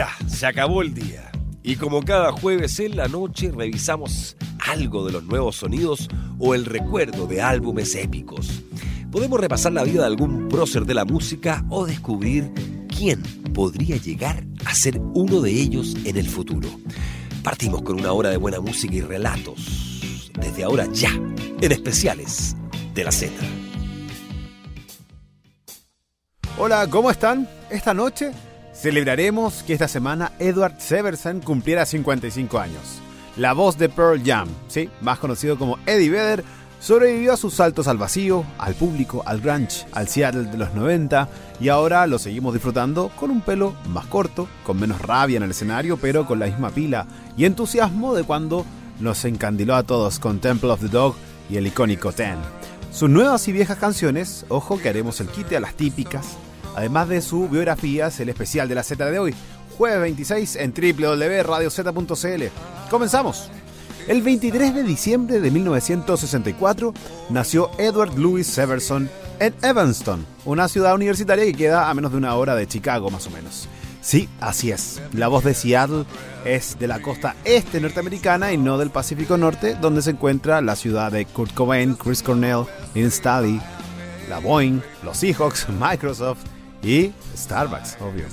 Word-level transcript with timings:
Ya, 0.00 0.16
se 0.26 0.46
acabó 0.46 0.80
el 0.80 0.94
día. 0.94 1.30
Y 1.62 1.76
como 1.76 2.02
cada 2.02 2.32
jueves 2.32 2.80
en 2.80 2.96
la 2.96 3.06
noche 3.06 3.52
revisamos 3.54 4.34
algo 4.58 5.04
de 5.04 5.12
los 5.12 5.24
nuevos 5.24 5.56
sonidos 5.56 6.08
o 6.38 6.54
el 6.54 6.64
recuerdo 6.64 7.26
de 7.26 7.42
álbumes 7.42 7.94
épicos. 7.94 8.62
Podemos 9.12 9.38
repasar 9.38 9.74
la 9.74 9.84
vida 9.84 10.00
de 10.00 10.06
algún 10.06 10.48
prócer 10.48 10.86
de 10.86 10.94
la 10.94 11.04
música 11.04 11.66
o 11.68 11.84
descubrir 11.84 12.50
quién 12.88 13.22
podría 13.52 13.98
llegar 13.98 14.42
a 14.64 14.74
ser 14.74 14.98
uno 15.12 15.42
de 15.42 15.50
ellos 15.50 15.94
en 16.06 16.16
el 16.16 16.30
futuro. 16.30 16.70
Partimos 17.42 17.82
con 17.82 18.00
una 18.00 18.12
hora 18.12 18.30
de 18.30 18.38
buena 18.38 18.58
música 18.58 18.94
y 18.94 19.02
relatos. 19.02 20.30
Desde 20.40 20.64
ahora 20.64 20.86
ya, 20.94 21.10
en 21.60 21.72
especiales 21.72 22.56
de 22.94 23.04
la 23.04 23.12
Z. 23.12 23.34
Hola, 26.56 26.86
¿cómo 26.88 27.10
están? 27.10 27.46
Esta 27.68 27.92
noche 27.92 28.32
celebraremos 28.80 29.62
que 29.62 29.74
esta 29.74 29.88
semana 29.88 30.32
Edward 30.38 30.76
Severson 30.78 31.40
cumpliera 31.40 31.84
55 31.84 32.58
años. 32.58 33.00
La 33.36 33.52
voz 33.52 33.76
de 33.76 33.90
Pearl 33.90 34.22
Jam, 34.24 34.48
¿sí? 34.68 34.88
más 35.02 35.18
conocido 35.18 35.58
como 35.58 35.78
Eddie 35.84 36.08
Vedder, 36.08 36.44
sobrevivió 36.80 37.34
a 37.34 37.36
sus 37.36 37.54
saltos 37.54 37.88
al 37.88 37.98
vacío, 37.98 38.42
al 38.56 38.74
público, 38.74 39.22
al 39.26 39.42
grunge, 39.42 39.86
al 39.92 40.08
Seattle 40.08 40.44
de 40.44 40.56
los 40.56 40.72
90 40.72 41.28
y 41.60 41.68
ahora 41.68 42.06
lo 42.06 42.18
seguimos 42.18 42.54
disfrutando 42.54 43.10
con 43.20 43.30
un 43.30 43.42
pelo 43.42 43.74
más 43.90 44.06
corto, 44.06 44.48
con 44.64 44.80
menos 44.80 45.02
rabia 45.02 45.36
en 45.36 45.42
el 45.42 45.50
escenario, 45.50 45.98
pero 45.98 46.26
con 46.26 46.38
la 46.38 46.46
misma 46.46 46.70
pila 46.70 47.06
y 47.36 47.44
entusiasmo 47.44 48.14
de 48.14 48.24
cuando 48.24 48.64
nos 48.98 49.26
encandiló 49.26 49.74
a 49.76 49.82
todos 49.82 50.18
con 50.18 50.40
Temple 50.40 50.70
of 50.70 50.80
the 50.80 50.88
Dog 50.88 51.16
y 51.50 51.58
el 51.58 51.66
icónico 51.66 52.12
Ten. 52.12 52.38
Sus 52.92 53.10
nuevas 53.10 53.46
y 53.46 53.52
viejas 53.52 53.76
canciones, 53.76 54.46
ojo 54.48 54.80
que 54.80 54.88
haremos 54.88 55.20
el 55.20 55.28
quite 55.28 55.56
a 55.56 55.60
las 55.60 55.74
típicas, 55.74 56.38
además 56.76 57.08
de 57.08 57.22
su 57.22 57.48
biografía, 57.48 58.08
es 58.08 58.20
el 58.20 58.28
especial 58.28 58.68
de 58.68 58.74
la 58.74 58.82
Z 58.82 59.10
de 59.10 59.18
hoy, 59.18 59.34
jueves 59.76 60.00
26 60.00 60.56
en 60.56 60.74
www.radioz.cl. 60.74 62.44
Comenzamos. 62.90 63.50
El 64.08 64.22
23 64.22 64.74
de 64.74 64.82
diciembre 64.82 65.40
de 65.40 65.50
1964 65.50 66.94
nació 67.28 67.70
Edward 67.78 68.18
Louis 68.18 68.46
Severson 68.46 69.08
en 69.38 69.54
Evanston, 69.62 70.26
una 70.44 70.68
ciudad 70.68 70.94
universitaria 70.94 71.44
que 71.44 71.54
queda 71.54 71.88
a 71.88 71.94
menos 71.94 72.12
de 72.12 72.18
una 72.18 72.34
hora 72.34 72.54
de 72.54 72.66
Chicago 72.66 73.10
más 73.10 73.26
o 73.26 73.30
menos. 73.30 73.68
Sí, 74.02 74.28
así 74.40 74.70
es. 74.70 75.00
La 75.12 75.28
voz 75.28 75.44
de 75.44 75.54
Seattle 75.54 76.04
es 76.44 76.78
de 76.78 76.88
la 76.88 77.02
costa 77.02 77.36
este 77.44 77.80
norteamericana 77.80 78.52
y 78.52 78.56
no 78.56 78.78
del 78.78 78.90
Pacífico 78.90 79.36
Norte, 79.36 79.76
donde 79.80 80.02
se 80.02 80.10
encuentra 80.10 80.62
la 80.62 80.74
ciudad 80.76 81.12
de 81.12 81.26
Kurt 81.26 81.52
Cobain, 81.54 81.94
Chris 81.94 82.22
Cornell, 82.22 82.64
Lynn 82.94 83.10
la 84.28 84.38
Boeing, 84.38 84.80
los 85.02 85.18
Seahawks, 85.18 85.68
Microsoft 85.80 86.44
y 86.82 87.12
Starbucks, 87.36 87.98
obvio. 88.00 88.24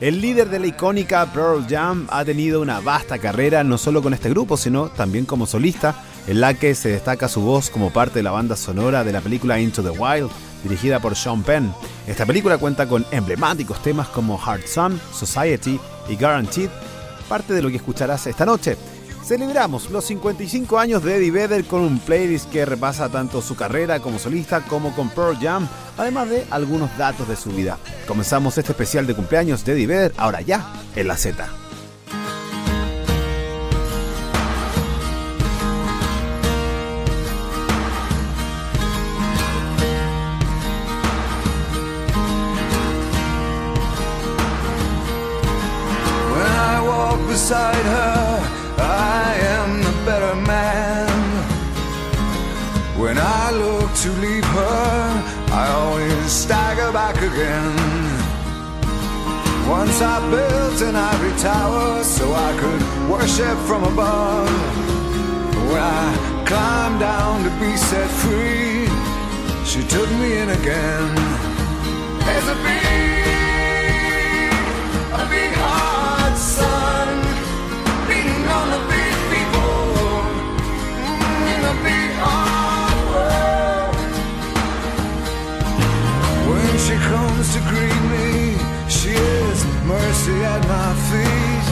El 0.00 0.20
líder 0.20 0.50
de 0.50 0.58
la 0.58 0.66
icónica 0.66 1.24
Pearl 1.32 1.66
Jam 1.68 2.06
ha 2.10 2.24
tenido 2.24 2.60
una 2.60 2.80
vasta 2.80 3.18
carrera 3.18 3.64
no 3.64 3.78
solo 3.78 4.02
con 4.02 4.12
este 4.12 4.28
grupo, 4.28 4.56
sino 4.56 4.88
también 4.88 5.24
como 5.24 5.46
solista, 5.46 6.04
en 6.26 6.40
la 6.40 6.54
que 6.54 6.74
se 6.74 6.90
destaca 6.90 7.28
su 7.28 7.40
voz 7.40 7.70
como 7.70 7.90
parte 7.90 8.18
de 8.18 8.22
la 8.22 8.30
banda 8.30 8.56
sonora 8.56 9.04
de 9.04 9.12
la 9.12 9.20
película 9.20 9.58
Into 9.58 9.82
the 9.82 9.90
Wild, 9.90 10.30
dirigida 10.62 11.00
por 11.00 11.16
Sean 11.16 11.42
Penn. 11.42 11.72
Esta 12.06 12.26
película 12.26 12.58
cuenta 12.58 12.86
con 12.86 13.06
emblemáticos 13.10 13.82
temas 13.82 14.08
como 14.08 14.38
Hard 14.42 14.66
Sun, 14.66 15.00
Society 15.12 15.80
y 16.08 16.16
Guaranteed, 16.16 16.68
parte 17.28 17.54
de 17.54 17.62
lo 17.62 17.70
que 17.70 17.76
escucharás 17.76 18.26
esta 18.26 18.44
noche. 18.44 18.76
Celebramos 19.26 19.90
los 19.90 20.04
55 20.04 20.78
años 20.78 21.02
de 21.02 21.16
Eddie 21.16 21.32
Vedder 21.32 21.64
con 21.64 21.80
un 21.80 21.98
playlist 21.98 22.48
que 22.48 22.64
repasa 22.64 23.08
tanto 23.08 23.42
su 23.42 23.56
carrera 23.56 23.98
como 23.98 24.20
solista 24.20 24.60
como 24.60 24.94
con 24.94 25.10
Pearl 25.10 25.36
Jam, 25.40 25.66
además 25.98 26.30
de 26.30 26.46
algunos 26.48 26.96
datos 26.96 27.26
de 27.26 27.34
su 27.34 27.50
vida. 27.50 27.76
Comenzamos 28.06 28.56
este 28.56 28.70
especial 28.70 29.04
de 29.04 29.16
cumpleaños 29.16 29.64
de 29.64 29.72
Eddie 29.72 29.88
Vedder 29.88 30.12
ahora 30.16 30.42
ya 30.42 30.72
en 30.94 31.08
la 31.08 31.16
Z. 31.16 31.44
Once 59.98 60.08
I 60.12 60.30
built 60.30 60.82
an 60.82 60.94
ivory 60.94 61.32
tower 61.38 62.04
so 62.04 62.30
I 62.30 62.52
could 62.60 62.82
worship 63.08 63.56
from 63.66 63.82
above. 63.82 64.50
When 65.70 65.80
I 65.80 66.44
climbed 66.44 67.00
down 67.00 67.44
to 67.44 67.50
be 67.58 67.74
set 67.78 68.10
free, 68.20 68.90
she 69.64 69.82
took 69.88 70.10
me 70.20 70.36
in 70.36 70.50
again. 70.50 71.14
There's 72.26 72.46
a 72.46 72.56
big, 72.60 74.52
a 75.16 75.24
big 75.32 75.52
heart, 75.64 76.36
son, 76.36 77.08
beating 78.06 78.46
on 78.58 78.68
the 78.76 78.82
big 78.92 79.14
people 79.32 79.80
in 81.54 81.60
a 81.72 81.74
big 81.88 82.10
hard 82.20 82.98
world. 83.12 83.96
When 86.50 86.72
she 86.84 86.96
comes 87.08 87.46
to 87.54 87.60
greet 87.70 88.02
me, 88.12 88.45
mercy 89.86 90.42
at 90.42 90.62
my 90.66 90.92
feet. 91.08 91.66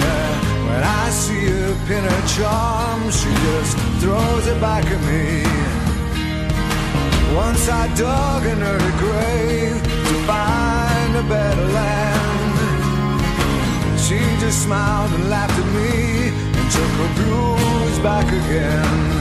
Yeah, 0.00 0.32
when 0.68 0.82
I 0.82 1.10
see 1.10 1.46
her 1.46 1.74
pin 1.86 2.04
her 2.04 2.22
charm, 2.36 3.10
she 3.10 3.30
just 3.46 3.76
throws 4.00 4.46
it 4.46 4.58
back 4.60 4.86
at 4.86 5.00
me. 5.10 5.44
Once 7.36 7.68
I 7.68 7.88
dug 7.94 8.46
an 8.46 8.62
early 8.62 8.94
grave 9.04 9.82
to 10.08 10.14
find 10.30 11.16
a 11.16 11.22
better 11.28 11.66
land. 11.78 12.56
She 14.00 14.18
just 14.40 14.62
smiled 14.62 15.12
and 15.12 15.28
laughed 15.28 15.58
at 15.58 15.66
me 15.76 16.30
and 16.58 16.66
took 16.76 16.92
her 17.00 17.10
blues 17.18 17.98
back 17.98 18.26
again. 18.40 19.16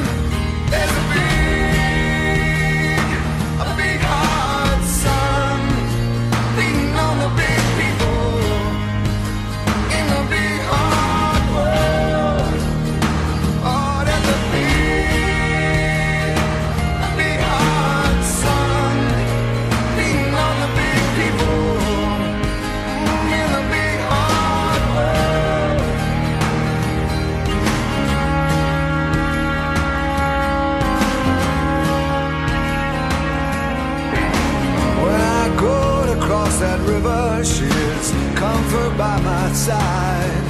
By 38.91 39.19
my 39.21 39.51
side. 39.51 40.45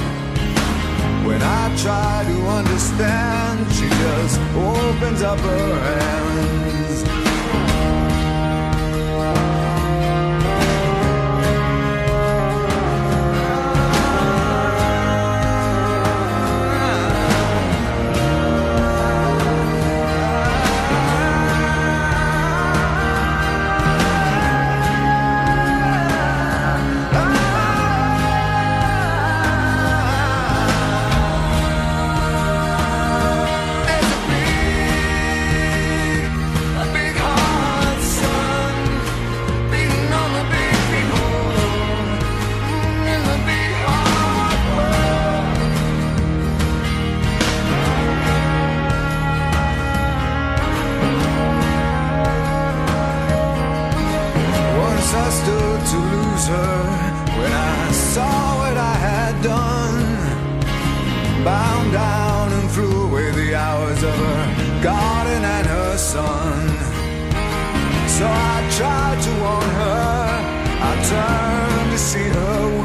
When 1.26 1.42
I 1.42 1.74
try 1.76 2.24
to 2.30 2.36
understand, 2.60 3.72
she 3.72 3.88
just 3.88 4.40
opens 4.54 5.22
up 5.22 5.40
her 5.40 5.80
hands. 5.80 6.75
down 61.92 62.52
and 62.52 62.70
flew 62.70 63.08
away 63.08 63.30
the 63.30 63.54
hours 63.54 64.02
of 64.02 64.14
her 64.14 64.82
garden 64.82 65.44
and 65.44 65.66
her 65.66 65.96
son. 65.96 66.68
So 68.16 68.24
I 68.26 68.56
tried 68.78 69.18
to 69.26 69.32
warn 69.42 69.70
her, 69.80 70.26
I 70.90 70.92
turned 71.10 71.90
to 71.92 71.98
see 71.98 72.28
her. 72.28 72.75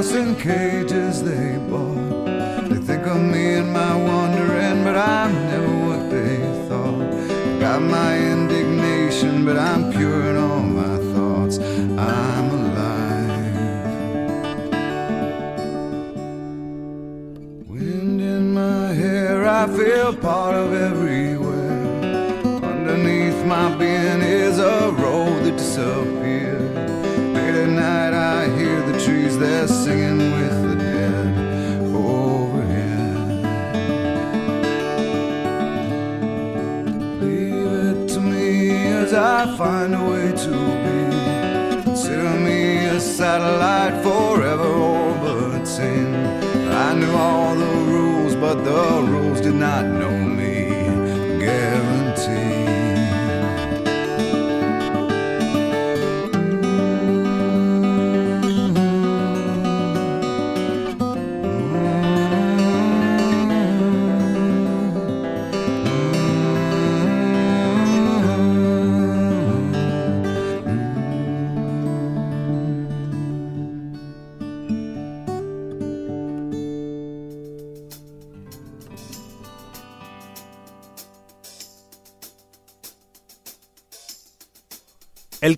In 0.00 0.34
cages 0.34 1.22
they 1.22 1.58
bought. 1.68 2.24
They 2.70 2.80
think 2.88 3.06
of 3.06 3.20
me 3.20 3.56
and 3.60 3.70
my 3.70 3.94
wandering, 3.94 4.82
but 4.82 4.96
I'm 4.96 5.32
never 5.46 5.74
what 5.88 6.10
they 6.10 6.38
thought. 6.68 7.60
Got 7.60 7.82
my 7.82 8.18
indignation, 8.18 9.44
but 9.44 9.58
I'm 9.58 9.92
pure 9.92 10.30
in 10.30 10.36
all 10.38 10.62
my 10.62 10.96
thoughts. 11.12 11.58
I'm 11.58 12.50
alive. 12.60 13.56
Wind 17.68 18.20
in 18.22 18.54
my 18.54 18.94
hair, 18.94 19.46
I 19.46 19.66
feel 19.66 20.16
part 20.16 20.54
of 20.54 20.72
every 20.72 21.09
I 39.42 39.56
find 39.56 39.94
a 39.94 40.04
way 40.04 40.32
to 40.32 40.54
be. 40.84 41.82
Consider 41.82 42.28
me 42.40 42.84
a 42.84 43.00
satellite 43.00 44.02
forever 44.02 44.68
orbiting. 44.68 46.14
I 46.84 46.92
knew 46.92 47.10
all 47.12 47.54
the 47.54 47.74
rules, 47.90 48.34
but 48.34 48.62
the 48.62 49.00
rules 49.00 49.40
did 49.40 49.54
not 49.54 49.86
know 49.86 50.19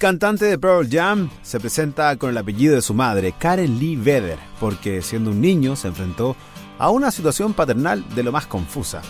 cantante 0.02 0.46
de 0.46 0.58
Pearl 0.58 0.88
Jam 0.90 1.30
se 1.42 1.60
presenta 1.60 2.16
con 2.16 2.30
el 2.30 2.36
apellido 2.36 2.74
de 2.74 2.82
su 2.82 2.92
madre, 2.92 3.34
Karen 3.38 3.78
Lee 3.78 3.94
Vedder, 3.94 4.40
porque 4.58 5.00
siendo 5.00 5.30
un 5.30 5.40
niño 5.40 5.76
se 5.76 5.86
enfrentó 5.86 6.34
a 6.76 6.90
una 6.90 7.12
situación 7.12 7.54
paternal 7.54 8.04
de 8.16 8.24
lo 8.24 8.32
más 8.32 8.48
confusa. 8.48 9.00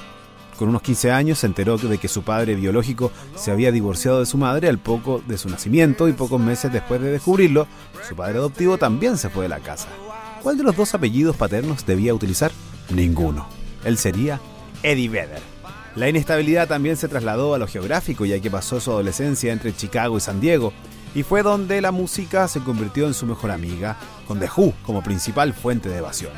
Con 0.58 0.68
unos 0.68 0.82
15 0.82 1.10
años 1.10 1.38
se 1.38 1.46
enteró 1.46 1.78
de 1.78 1.96
que 1.96 2.08
su 2.08 2.24
padre 2.24 2.56
biológico 2.56 3.10
se 3.36 3.50
había 3.50 3.72
divorciado 3.72 4.20
de 4.20 4.26
su 4.26 4.36
madre 4.36 4.68
al 4.68 4.76
poco 4.76 5.22
de 5.26 5.38
su 5.38 5.48
nacimiento 5.48 6.08
y 6.08 6.12
pocos 6.12 6.38
meses 6.38 6.70
después 6.70 7.00
de 7.00 7.10
descubrirlo, 7.10 7.66
su 8.06 8.14
padre 8.14 8.36
adoptivo 8.36 8.76
también 8.76 9.16
se 9.16 9.30
fue 9.30 9.44
de 9.44 9.48
la 9.48 9.60
casa. 9.60 9.88
¿Cuál 10.42 10.58
de 10.58 10.64
los 10.64 10.76
dos 10.76 10.92
apellidos 10.92 11.36
paternos 11.36 11.86
debía 11.86 12.12
utilizar? 12.12 12.52
Ninguno. 12.90 13.48
Él 13.82 13.96
sería 13.96 14.42
Eddie 14.82 15.08
Vedder. 15.08 15.51
La 15.94 16.08
inestabilidad 16.08 16.68
también 16.68 16.96
se 16.96 17.08
trasladó 17.08 17.54
a 17.54 17.58
lo 17.58 17.66
geográfico 17.66 18.24
ya 18.24 18.40
que 18.40 18.50
pasó 18.50 18.80
su 18.80 18.90
adolescencia 18.90 19.52
entre 19.52 19.76
Chicago 19.76 20.16
y 20.16 20.20
San 20.20 20.40
Diego, 20.40 20.72
y 21.14 21.22
fue 21.22 21.42
donde 21.42 21.82
la 21.82 21.92
música 21.92 22.48
se 22.48 22.60
convirtió 22.60 23.06
en 23.06 23.12
su 23.12 23.26
mejor 23.26 23.50
amiga, 23.50 23.98
con 24.26 24.40
The 24.40 24.48
Who 24.56 24.72
como 24.86 25.02
principal 25.02 25.52
fuente 25.52 25.90
de 25.90 25.98
evasión. 25.98 26.32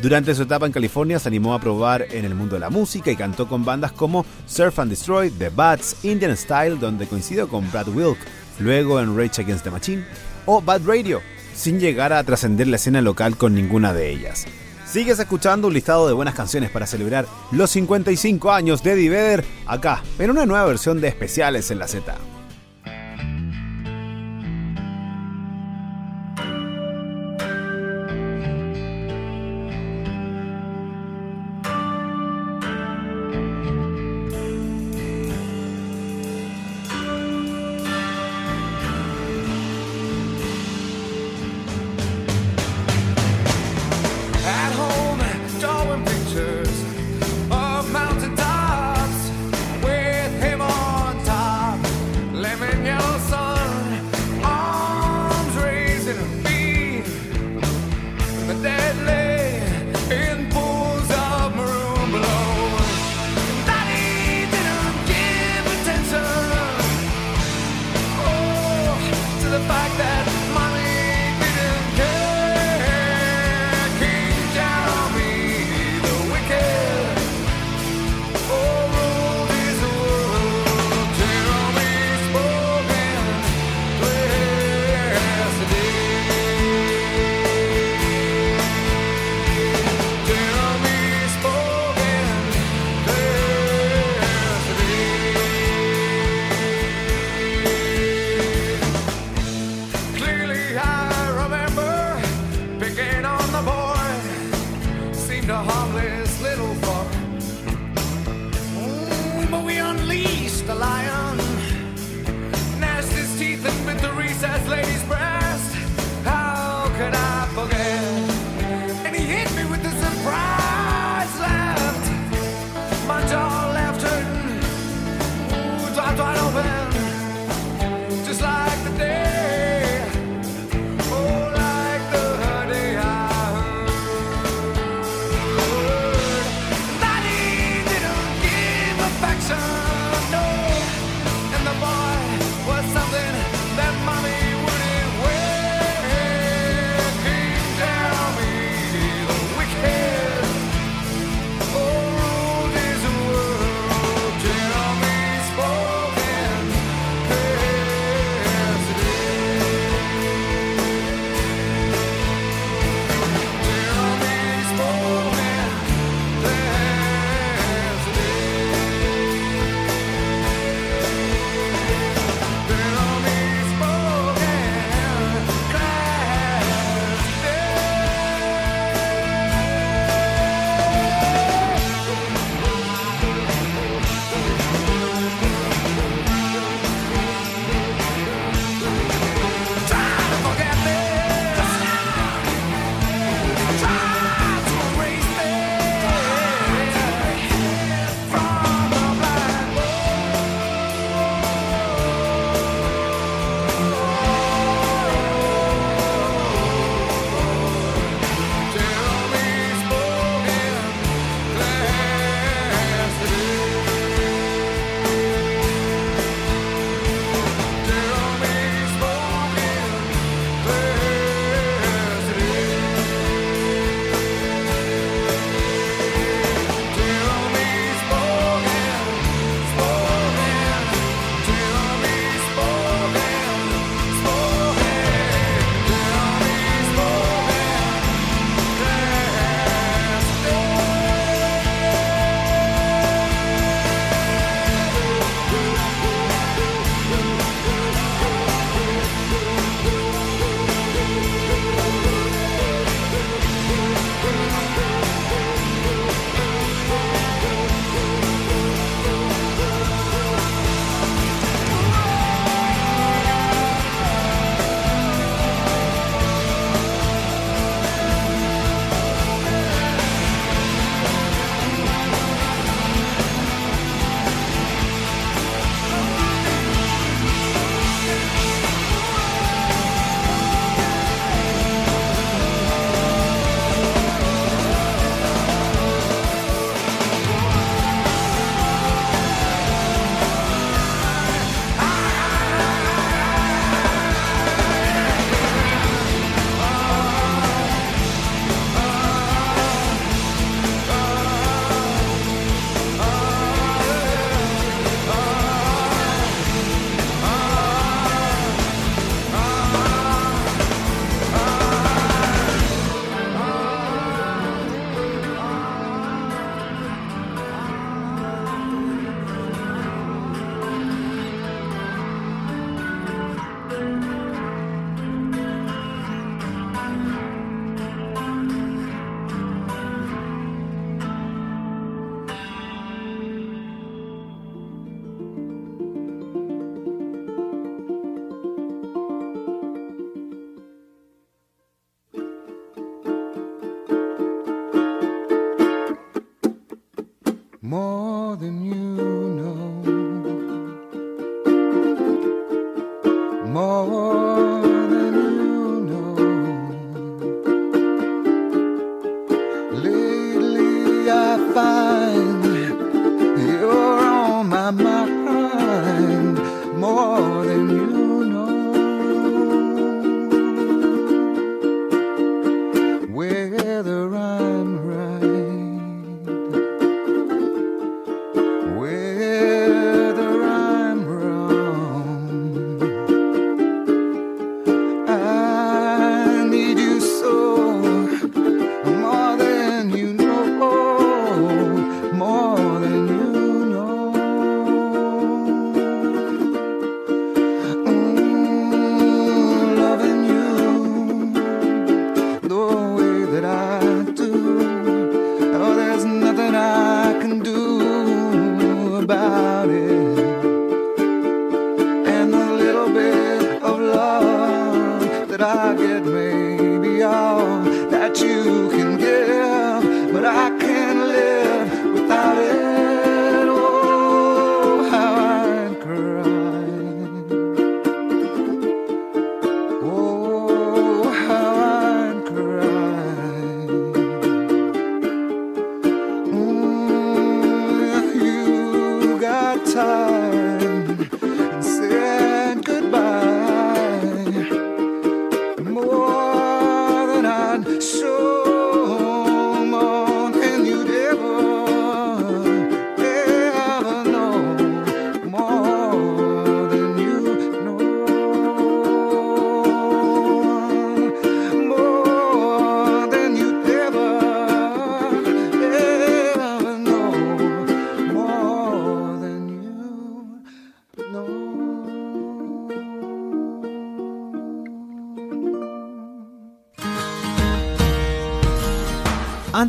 Durante 0.00 0.34
su 0.34 0.42
etapa 0.42 0.66
en 0.66 0.72
California 0.72 1.18
se 1.18 1.28
animó 1.28 1.54
a 1.54 1.60
probar 1.60 2.06
en 2.10 2.24
el 2.24 2.34
mundo 2.34 2.54
de 2.54 2.60
la 2.60 2.70
música 2.70 3.10
y 3.10 3.16
cantó 3.16 3.46
con 3.46 3.64
bandas 3.64 3.92
como 3.92 4.24
Surf 4.46 4.78
and 4.78 4.90
Destroy, 4.90 5.30
The 5.30 5.50
Bats, 5.50 6.04
Indian 6.04 6.36
Style, 6.36 6.78
donde 6.78 7.06
coincidió 7.06 7.46
con 7.46 7.70
Brad 7.70 7.88
Wilk, 7.88 8.18
luego 8.58 9.00
en 9.00 9.16
Rage 9.16 9.42
Against 9.42 9.64
the 9.64 9.70
Machine, 9.70 10.04
o 10.46 10.62
Bad 10.62 10.82
Radio, 10.86 11.20
sin 11.54 11.78
llegar 11.78 12.12
a 12.12 12.24
trascender 12.24 12.66
la 12.68 12.76
escena 12.76 13.02
local 13.02 13.36
con 13.36 13.54
ninguna 13.54 13.92
de 13.92 14.10
ellas. 14.10 14.46
Sigues 14.94 15.18
escuchando 15.18 15.66
un 15.66 15.74
listado 15.74 16.06
de 16.06 16.12
buenas 16.12 16.36
canciones 16.36 16.70
para 16.70 16.86
celebrar 16.86 17.26
los 17.50 17.68
55 17.70 18.52
años 18.52 18.80
de 18.84 18.92
Eddie 18.92 19.10
Vedder 19.10 19.44
acá, 19.66 20.04
en 20.20 20.30
una 20.30 20.46
nueva 20.46 20.66
versión 20.66 21.00
de 21.00 21.08
especiales 21.08 21.72
en 21.72 21.80
la 21.80 21.88
Z. 21.88 22.16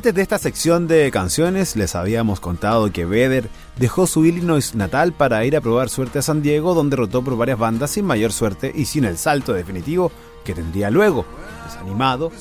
Antes 0.06 0.18
de 0.18 0.22
esta 0.22 0.38
sección 0.38 0.88
de 0.88 1.10
canciones 1.10 1.76
les 1.76 1.96
habíamos 1.96 2.40
contado 2.40 2.92
que 2.92 3.06
Vedder 3.06 3.50
dejó 3.80 4.06
su 4.06 4.24
Illinois 4.24 4.76
natal 4.76 5.14
para 5.14 5.44
ir 5.46 5.58
a 5.58 5.62
probar 5.62 5.90
suerte 5.90 6.20
a 6.20 6.22
San 6.22 6.44
Diego 6.44 6.76
donde 6.76 6.96
rotó 6.96 7.24
por 7.24 7.36
varias 7.36 7.58
bandas 7.58 7.90
sin 7.90 8.06
mayor 8.06 8.32
suerte 8.32 8.72
y 8.76 8.86
sin 8.86 9.04
el 9.06 9.18
salto 9.18 9.52
definitivo 9.52 10.12
que 10.44 10.54
tendría 10.54 10.92
luego. 10.92 11.26
Desanimado, 11.66 12.32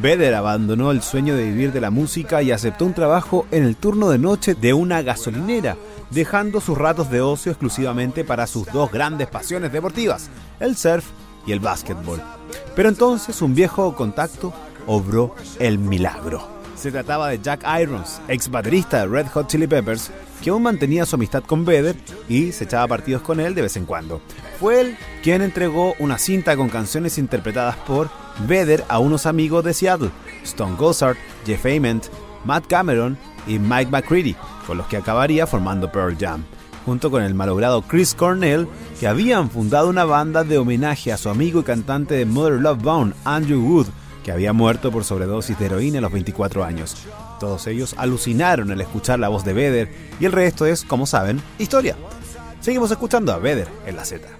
Vedder 0.00 0.34
abandonó 0.34 0.92
el 0.92 1.02
sueño 1.02 1.36
de 1.36 1.44
vivir 1.44 1.74
de 1.74 1.82
la 1.82 1.90
música 1.90 2.40
y 2.40 2.52
aceptó 2.52 2.86
un 2.86 2.94
trabajo 2.94 3.46
en 3.50 3.64
el 3.64 3.76
turno 3.76 4.08
de 4.08 4.16
noche 4.16 4.54
de 4.54 4.72
una 4.72 5.02
gasolinera, 5.02 5.76
dejando 6.08 6.62
sus 6.62 6.78
ratos 6.78 7.10
de 7.10 7.20
ocio 7.20 7.52
exclusivamente 7.52 8.24
para 8.24 8.46
sus 8.46 8.64
dos 8.72 8.90
grandes 8.90 9.28
pasiones 9.28 9.72
deportivas, 9.72 10.30
el 10.58 10.74
surf 10.74 11.04
y 11.46 11.52
el 11.52 11.60
básquetbol. 11.60 12.22
Pero 12.74 12.88
entonces 12.88 13.42
un 13.42 13.54
viejo 13.54 13.94
contacto 13.94 14.54
obró 14.86 15.34
el 15.58 15.76
milagro. 15.76 16.59
Se 16.80 16.90
trataba 16.90 17.28
de 17.28 17.38
Jack 17.38 17.62
Irons, 17.78 18.22
ex 18.26 18.50
baterista 18.50 19.00
de 19.00 19.06
Red 19.06 19.26
Hot 19.34 19.48
Chili 19.48 19.66
Peppers, 19.66 20.10
que 20.42 20.48
aún 20.48 20.62
mantenía 20.62 21.04
su 21.04 21.16
amistad 21.16 21.42
con 21.44 21.66
Vedder 21.66 21.94
y 22.26 22.52
se 22.52 22.64
echaba 22.64 22.88
partidos 22.88 23.20
con 23.20 23.38
él 23.38 23.54
de 23.54 23.60
vez 23.60 23.76
en 23.76 23.84
cuando. 23.84 24.22
Fue 24.58 24.80
él 24.80 24.96
quien 25.22 25.42
entregó 25.42 25.94
una 25.98 26.16
cinta 26.16 26.56
con 26.56 26.70
canciones 26.70 27.18
interpretadas 27.18 27.76
por 27.76 28.08
Vedder 28.48 28.82
a 28.88 28.98
unos 28.98 29.26
amigos 29.26 29.62
de 29.62 29.74
Seattle, 29.74 30.08
Stone 30.42 30.76
Gossard, 30.76 31.18
Jeff 31.44 31.66
Ament, 31.66 32.06
Matt 32.46 32.66
Cameron 32.66 33.18
y 33.46 33.58
Mike 33.58 33.90
McCready, 33.90 34.34
con 34.66 34.78
los 34.78 34.86
que 34.86 34.96
acabaría 34.96 35.46
formando 35.46 35.92
Pearl 35.92 36.16
Jam 36.18 36.42
junto 36.86 37.10
con 37.10 37.22
el 37.22 37.34
malogrado 37.34 37.82
Chris 37.82 38.14
Cornell, 38.14 38.66
que 38.98 39.06
habían 39.06 39.50
fundado 39.50 39.90
una 39.90 40.06
banda 40.06 40.44
de 40.44 40.56
homenaje 40.56 41.12
a 41.12 41.18
su 41.18 41.28
amigo 41.28 41.60
y 41.60 41.64
cantante 41.64 42.14
de 42.14 42.24
Mother 42.24 42.58
Love 42.58 42.82
Bone, 42.82 43.12
Andrew 43.24 43.60
Wood, 43.60 43.86
que 44.24 44.32
había 44.32 44.52
muerto 44.52 44.90
por 44.90 45.04
sobredosis 45.04 45.58
de 45.58 45.66
heroína 45.66 45.98
a 45.98 46.02
los 46.02 46.12
24 46.12 46.64
años. 46.64 46.96
Todos 47.38 47.66
ellos 47.66 47.94
alucinaron 47.96 48.70
al 48.70 48.80
escuchar 48.80 49.18
la 49.18 49.28
voz 49.28 49.44
de 49.44 49.52
Vedder 49.52 49.88
y 50.18 50.24
el 50.24 50.32
resto 50.32 50.66
es, 50.66 50.84
como 50.84 51.06
saben, 51.06 51.42
historia. 51.58 51.96
Seguimos 52.60 52.90
escuchando 52.90 53.32
a 53.32 53.38
Vedder 53.38 53.68
en 53.86 53.96
la 53.96 54.04
Z. 54.04 54.39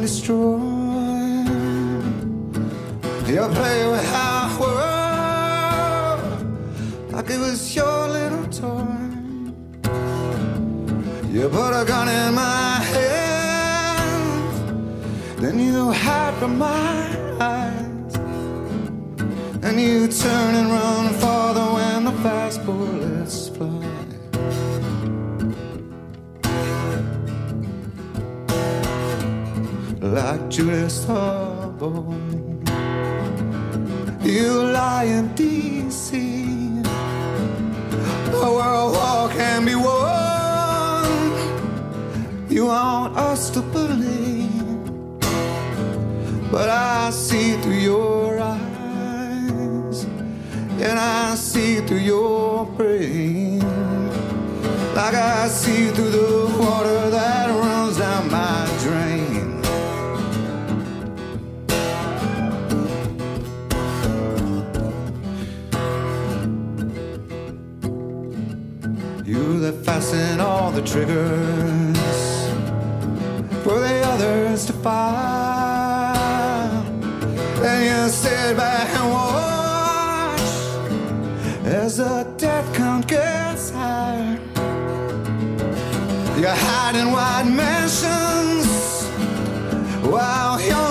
and 0.00 0.08
destroy. 0.08 0.58
You 3.30 3.42
play 3.58 3.80
with 3.90 4.14
our 4.14 4.60
world 4.60 6.22
like 7.12 7.30
it 7.30 7.38
was 7.38 7.76
your 7.76 8.08
little 8.08 8.46
toy. 8.46 8.86
You 11.30 11.48
put 11.48 11.72
a 11.80 11.84
gun 11.84 12.08
in 12.08 12.34
my 12.34 12.80
hand, 12.94 14.52
then 15.38 15.58
you 15.58 15.92
hide 15.92 16.34
from 16.34 16.58
my 16.58 17.16
eyes, 17.40 18.14
and 19.62 19.80
you 19.80 20.08
turn 20.08 20.54
and 20.60 20.70
run 20.70 21.14
farther 21.14 21.68
when 21.76 22.04
the 22.04 22.12
fast 22.22 22.64
bullets 22.66 23.19
like 30.10 30.48
Judas 30.50 31.04
Hubble. 31.04 32.14
You 34.22 34.64
lie 34.72 35.04
in 35.04 35.32
D.C. 35.34 36.82
The 38.32 38.50
world 38.56 38.94
war 38.94 39.28
can 39.28 39.64
be 39.64 39.76
won. 39.76 41.06
You 42.48 42.66
want 42.66 43.16
us 43.16 43.50
to 43.50 43.62
believe, 43.62 44.84
but 46.50 46.68
I 46.68 47.10
see 47.10 47.56
through 47.62 47.82
your 47.90 48.40
eyes, 48.40 50.04
and 50.80 50.98
I 50.98 51.36
see 51.36 51.80
through 51.86 51.98
your 51.98 52.66
brain, 52.66 53.60
like 54.96 55.14
I 55.14 55.46
see 55.48 55.90
through 55.90 56.10
the 56.10 56.56
water 56.58 57.10
that 57.10 57.48
runs. 57.48 57.79
pressing 70.10 70.40
all 70.40 70.72
the 70.72 70.82
triggers 70.82 71.98
for 73.62 73.78
the 73.78 74.02
others 74.06 74.66
to 74.66 74.72
fire. 74.72 76.16
And 77.62 77.84
you 77.84 78.08
sit 78.08 78.56
back 78.56 78.88
and 78.98 79.10
watch 79.12 80.40
as 81.64 81.98
the 81.98 82.24
death 82.36 82.74
count 82.74 83.06
gets 83.06 83.70
higher. 83.70 84.38
You're 86.40 86.60
hiding 86.70 87.12
wide 87.12 87.46
mansions 87.46 88.66
while 90.10 90.60
you're 90.60 90.89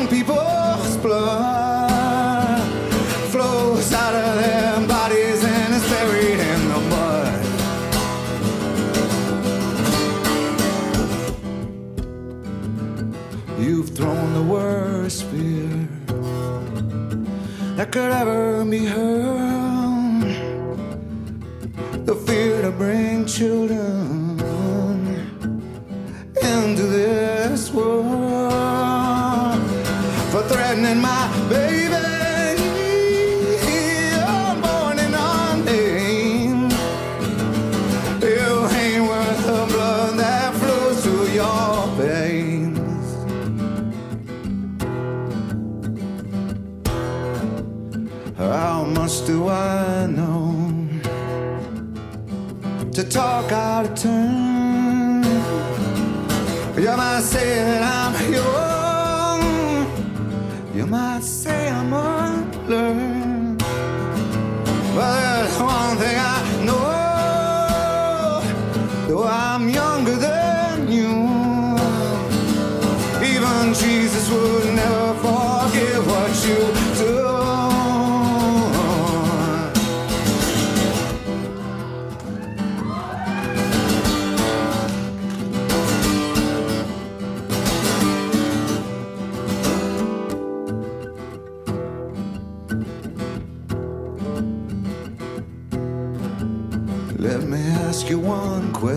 you've 13.69 13.89
thrown 13.95 14.33
the 14.33 14.41
worst 14.41 15.25
fear 15.25 15.69
that 17.77 17.91
could 17.91 18.11
ever 18.11 18.65
be 18.65 18.83
heard—the 18.83 20.25
fear 22.25 22.63
to 22.63 22.71
bring 22.71 23.27
children 23.27 24.39
into 26.41 26.83
this 26.97 27.71
world 27.71 29.61
for 30.31 30.41
threatening 30.51 30.99
my 30.99 31.27
baby. 31.47 31.88
talk 53.09 53.51
out 53.51 53.85
of 53.87 53.95
turn. 53.95 54.38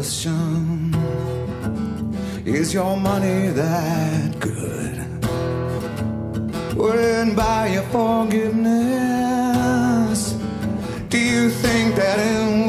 question 0.03 0.93
Is 2.45 2.75
your 2.75 2.97
money 2.97 3.51
that 3.51 4.41
good? 4.41 4.97
Wouldn't 6.77 7.37
buy 7.37 7.69
your 7.69 7.85
forgiveness. 7.95 8.73
Do 11.09 11.19
you 11.19 11.51
think 11.51 11.95
that 11.95 12.19
in 12.19 12.62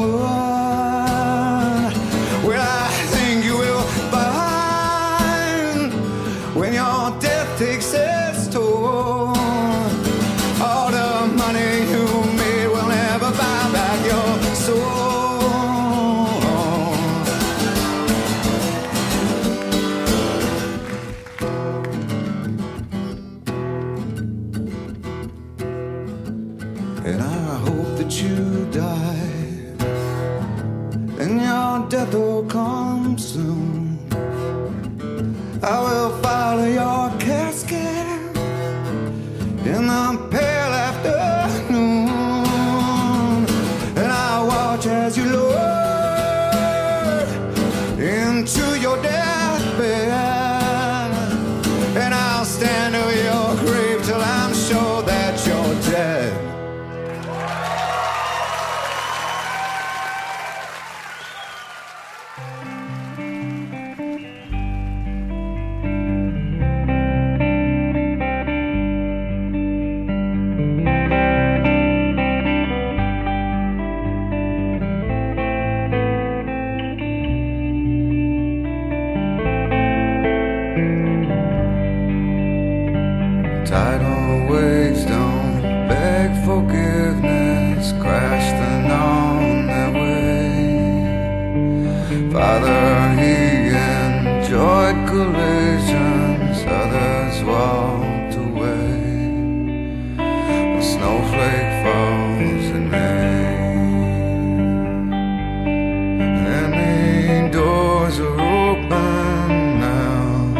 doors 107.54 108.18
are 108.18 108.40
open 108.40 109.78
now 109.78 110.54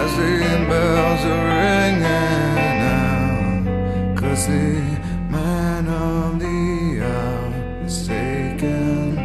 As 0.00 0.10
the 0.16 0.38
bells 0.70 1.22
are 1.32 1.44
ringing 1.52 2.72
now 2.88 4.14
Cause 4.18 4.46
the 4.46 4.80
man 5.28 5.86
of 5.88 6.40
the 6.40 7.04
hour 7.04 7.84
is 7.84 8.06
taken. 8.06 9.16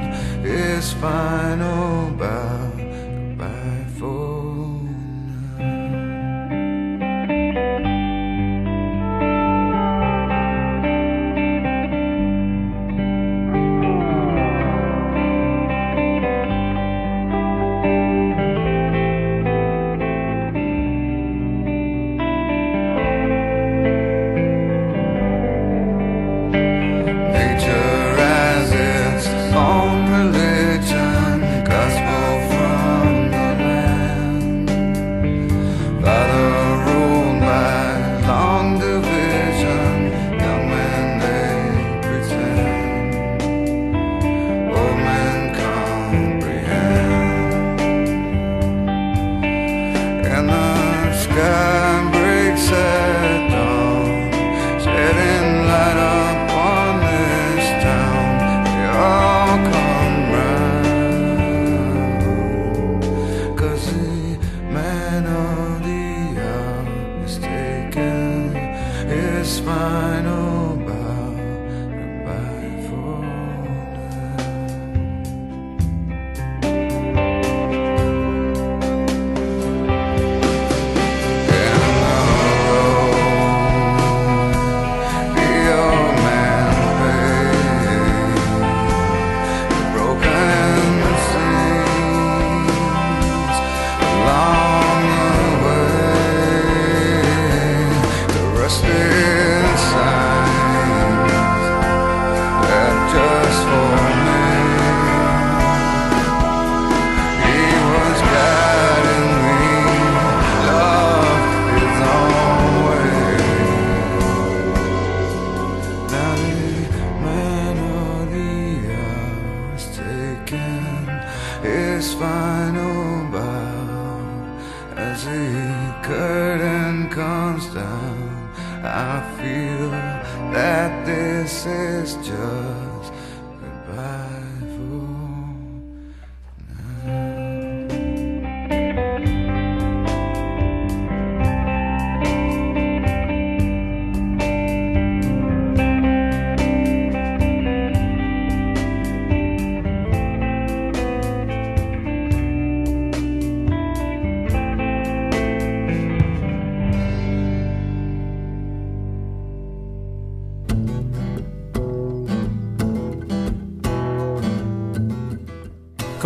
his 0.44 0.92
final 1.04 1.77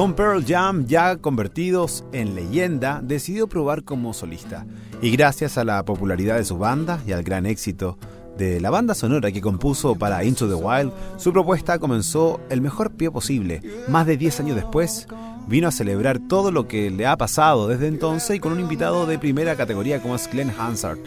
Con 0.01 0.15
Pearl 0.15 0.43
Jam 0.43 0.87
ya 0.87 1.17
convertidos 1.17 2.03
en 2.11 2.33
leyenda, 2.33 3.01
decidió 3.03 3.47
probar 3.47 3.83
como 3.83 4.15
solista. 4.15 4.65
Y 4.99 5.11
gracias 5.11 5.59
a 5.59 5.63
la 5.63 5.85
popularidad 5.85 6.37
de 6.37 6.43
su 6.43 6.57
banda 6.57 6.99
y 7.05 7.11
al 7.11 7.21
gran 7.21 7.45
éxito 7.45 7.99
de 8.35 8.59
la 8.59 8.71
banda 8.71 8.95
sonora 8.95 9.31
que 9.31 9.41
compuso 9.41 9.93
para 9.93 10.23
Into 10.23 10.47
the 10.47 10.55
Wild, 10.55 10.91
su 11.17 11.31
propuesta 11.31 11.77
comenzó 11.77 12.41
el 12.49 12.61
mejor 12.61 12.93
pie 12.93 13.11
posible. 13.11 13.61
Más 13.89 14.07
de 14.07 14.17
10 14.17 14.39
años 14.39 14.55
después, 14.55 15.05
vino 15.45 15.67
a 15.67 15.71
celebrar 15.71 16.17
todo 16.17 16.51
lo 16.51 16.67
que 16.67 16.89
le 16.89 17.05
ha 17.05 17.15
pasado 17.15 17.67
desde 17.67 17.85
entonces 17.85 18.37
y 18.37 18.39
con 18.39 18.53
un 18.53 18.59
invitado 18.59 19.05
de 19.05 19.19
primera 19.19 19.55
categoría 19.55 20.01
como 20.01 20.15
es 20.15 20.27
Glenn 20.31 20.51
Hansard. 20.57 20.97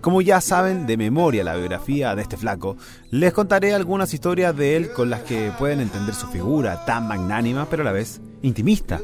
Como 0.00 0.22
ya 0.22 0.40
saben 0.40 0.86
de 0.86 0.96
memoria 0.96 1.42
la 1.42 1.56
biografía 1.56 2.14
de 2.14 2.22
este 2.22 2.36
flaco, 2.36 2.76
les 3.10 3.32
contaré 3.32 3.74
algunas 3.74 4.14
historias 4.14 4.56
de 4.56 4.76
él 4.76 4.92
con 4.92 5.10
las 5.10 5.22
que 5.22 5.50
pueden 5.58 5.80
entender 5.80 6.14
su 6.14 6.28
figura 6.28 6.84
tan 6.84 7.08
magnánima 7.08 7.66
pero 7.68 7.82
a 7.82 7.86
la 7.86 7.90
vez 7.90 8.20
intimista, 8.44 9.00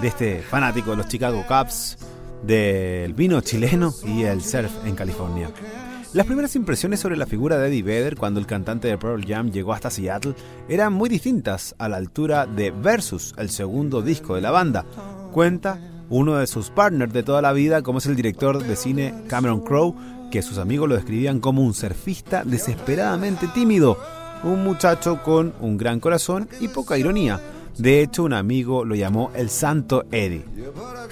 de 0.00 0.08
este 0.08 0.42
fanático 0.42 0.90
de 0.90 0.96
los 0.96 1.08
Chicago 1.08 1.44
Cubs, 1.46 1.98
del 2.42 3.14
vino 3.14 3.40
chileno 3.40 3.92
y 4.04 4.22
el 4.22 4.42
surf 4.42 4.72
en 4.84 4.94
California. 4.94 5.50
Las 6.14 6.24
primeras 6.24 6.56
impresiones 6.56 7.00
sobre 7.00 7.18
la 7.18 7.26
figura 7.26 7.58
de 7.58 7.68
Eddie 7.68 7.82
Vedder 7.82 8.16
cuando 8.16 8.40
el 8.40 8.46
cantante 8.46 8.88
de 8.88 8.96
Pearl 8.96 9.26
Jam 9.26 9.50
llegó 9.50 9.74
hasta 9.74 9.90
Seattle 9.90 10.34
eran 10.68 10.94
muy 10.94 11.10
distintas 11.10 11.74
a 11.78 11.88
la 11.88 11.98
altura 11.98 12.46
de 12.46 12.70
Versus, 12.70 13.34
el 13.36 13.50
segundo 13.50 14.00
disco 14.00 14.34
de 14.34 14.40
la 14.40 14.50
banda. 14.50 14.86
Cuenta 15.32 15.78
uno 16.08 16.36
de 16.36 16.46
sus 16.46 16.70
partners 16.70 17.12
de 17.12 17.22
toda 17.22 17.42
la 17.42 17.52
vida, 17.52 17.82
como 17.82 17.98
es 17.98 18.06
el 18.06 18.16
director 18.16 18.62
de 18.62 18.76
cine 18.76 19.14
Cameron 19.28 19.60
Crowe, 19.60 19.94
que 20.30 20.40
sus 20.40 20.56
amigos 20.56 20.88
lo 20.88 20.94
describían 20.94 21.40
como 21.40 21.62
un 21.62 21.74
surfista 21.74 22.42
desesperadamente 22.42 23.46
tímido, 23.48 23.98
un 24.44 24.64
muchacho 24.64 25.22
con 25.22 25.52
un 25.60 25.76
gran 25.76 26.00
corazón 26.00 26.48
y 26.60 26.68
poca 26.68 26.96
ironía. 26.96 27.38
De 27.78 28.02
hecho, 28.02 28.24
un 28.24 28.32
amigo 28.32 28.84
lo 28.84 28.96
llamó 28.96 29.30
el 29.34 29.50
Santo 29.50 30.04
Eddie. 30.10 30.44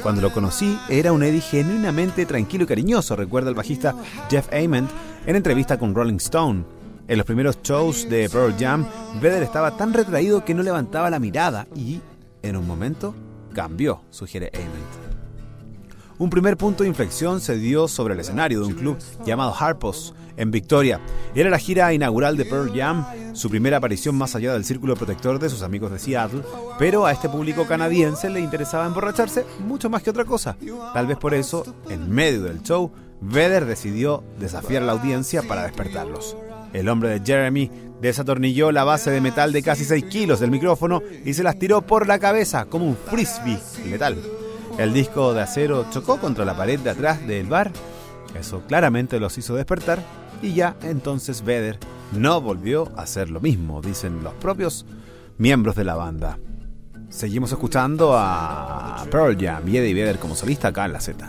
Cuando 0.02 0.20
lo 0.20 0.32
conocí, 0.32 0.76
era 0.88 1.12
un 1.12 1.22
Eddie 1.22 1.40
genuinamente 1.40 2.26
tranquilo 2.26 2.64
y 2.64 2.66
cariñoso, 2.66 3.14
recuerda 3.14 3.50
el 3.50 3.54
bajista 3.54 3.94
Jeff 4.28 4.48
Ament 4.52 4.90
en 5.26 5.36
entrevista 5.36 5.78
con 5.78 5.94
Rolling 5.94 6.16
Stone. 6.16 6.64
En 7.06 7.18
los 7.18 7.26
primeros 7.26 7.60
shows 7.62 8.08
de 8.08 8.28
Pearl 8.28 8.54
Jam, 8.58 8.84
Vedder 9.20 9.44
estaba 9.44 9.76
tan 9.76 9.94
retraído 9.94 10.44
que 10.44 10.54
no 10.54 10.64
levantaba 10.64 11.08
la 11.08 11.20
mirada 11.20 11.68
y, 11.76 12.00
en 12.42 12.56
un 12.56 12.66
momento, 12.66 13.14
cambió, 13.54 14.02
sugiere 14.10 14.50
Ament. 14.54 15.05
Un 16.18 16.30
primer 16.30 16.56
punto 16.56 16.82
de 16.82 16.88
inflexión 16.88 17.42
se 17.42 17.58
dio 17.58 17.88
sobre 17.88 18.14
el 18.14 18.20
escenario 18.20 18.60
de 18.60 18.66
un 18.66 18.72
club 18.72 18.96
llamado 19.26 19.54
Harpos, 19.54 20.14
en 20.38 20.50
Victoria. 20.50 20.98
Era 21.34 21.50
la 21.50 21.58
gira 21.58 21.92
inaugural 21.92 22.38
de 22.38 22.46
Pearl 22.46 22.72
Jam, 22.74 23.04
su 23.34 23.50
primera 23.50 23.76
aparición 23.76 24.16
más 24.16 24.34
allá 24.34 24.54
del 24.54 24.64
círculo 24.64 24.96
protector 24.96 25.38
de 25.38 25.50
sus 25.50 25.60
amigos 25.60 25.90
de 25.92 25.98
Seattle, 25.98 26.40
pero 26.78 27.04
a 27.04 27.12
este 27.12 27.28
público 27.28 27.66
canadiense 27.66 28.30
le 28.30 28.40
interesaba 28.40 28.86
emborracharse 28.86 29.44
mucho 29.66 29.90
más 29.90 30.02
que 30.02 30.08
otra 30.08 30.24
cosa. 30.24 30.56
Tal 30.94 31.06
vez 31.06 31.18
por 31.18 31.34
eso, 31.34 31.66
en 31.90 32.10
medio 32.10 32.44
del 32.44 32.62
show, 32.62 32.90
Vedder 33.20 33.66
decidió 33.66 34.24
desafiar 34.38 34.82
a 34.82 34.86
la 34.86 34.92
audiencia 34.92 35.42
para 35.42 35.64
despertarlos. 35.64 36.34
El 36.72 36.88
hombre 36.88 37.10
de 37.10 37.20
Jeremy 37.24 37.70
desatornilló 38.00 38.72
la 38.72 38.84
base 38.84 39.10
de 39.10 39.20
metal 39.20 39.52
de 39.52 39.62
casi 39.62 39.84
6 39.84 40.04
kilos 40.04 40.40
del 40.40 40.50
micrófono 40.50 41.02
y 41.24 41.34
se 41.34 41.42
las 41.42 41.58
tiró 41.58 41.82
por 41.82 42.06
la 42.06 42.18
cabeza 42.18 42.64
como 42.66 42.86
un 42.86 42.96
frisbee 42.96 43.58
de 43.82 43.90
metal. 43.90 44.16
El 44.78 44.92
disco 44.92 45.32
de 45.32 45.40
acero 45.40 45.86
chocó 45.90 46.18
contra 46.18 46.44
la 46.44 46.54
pared 46.54 46.78
de 46.78 46.90
atrás 46.90 47.26
del 47.26 47.46
bar. 47.46 47.72
Eso 48.38 48.62
claramente 48.68 49.18
los 49.18 49.38
hizo 49.38 49.54
despertar 49.54 50.02
y 50.42 50.52
ya 50.52 50.76
entonces 50.82 51.42
Vedder 51.42 51.78
no 52.12 52.42
volvió 52.42 52.92
a 52.94 53.02
hacer 53.02 53.30
lo 53.30 53.40
mismo, 53.40 53.80
dicen 53.80 54.22
los 54.22 54.34
propios 54.34 54.84
miembros 55.38 55.76
de 55.76 55.84
la 55.84 55.94
banda. 55.94 56.38
Seguimos 57.08 57.52
escuchando 57.52 58.12
a 58.14 59.02
Pearl 59.10 59.38
Jam 59.40 59.66
y 59.66 59.78
Eddie 59.78 59.94
Vedder 59.94 60.18
como 60.18 60.34
solista 60.34 60.68
acá 60.68 60.84
en 60.84 60.92
la 60.92 61.00
Z. 61.00 61.26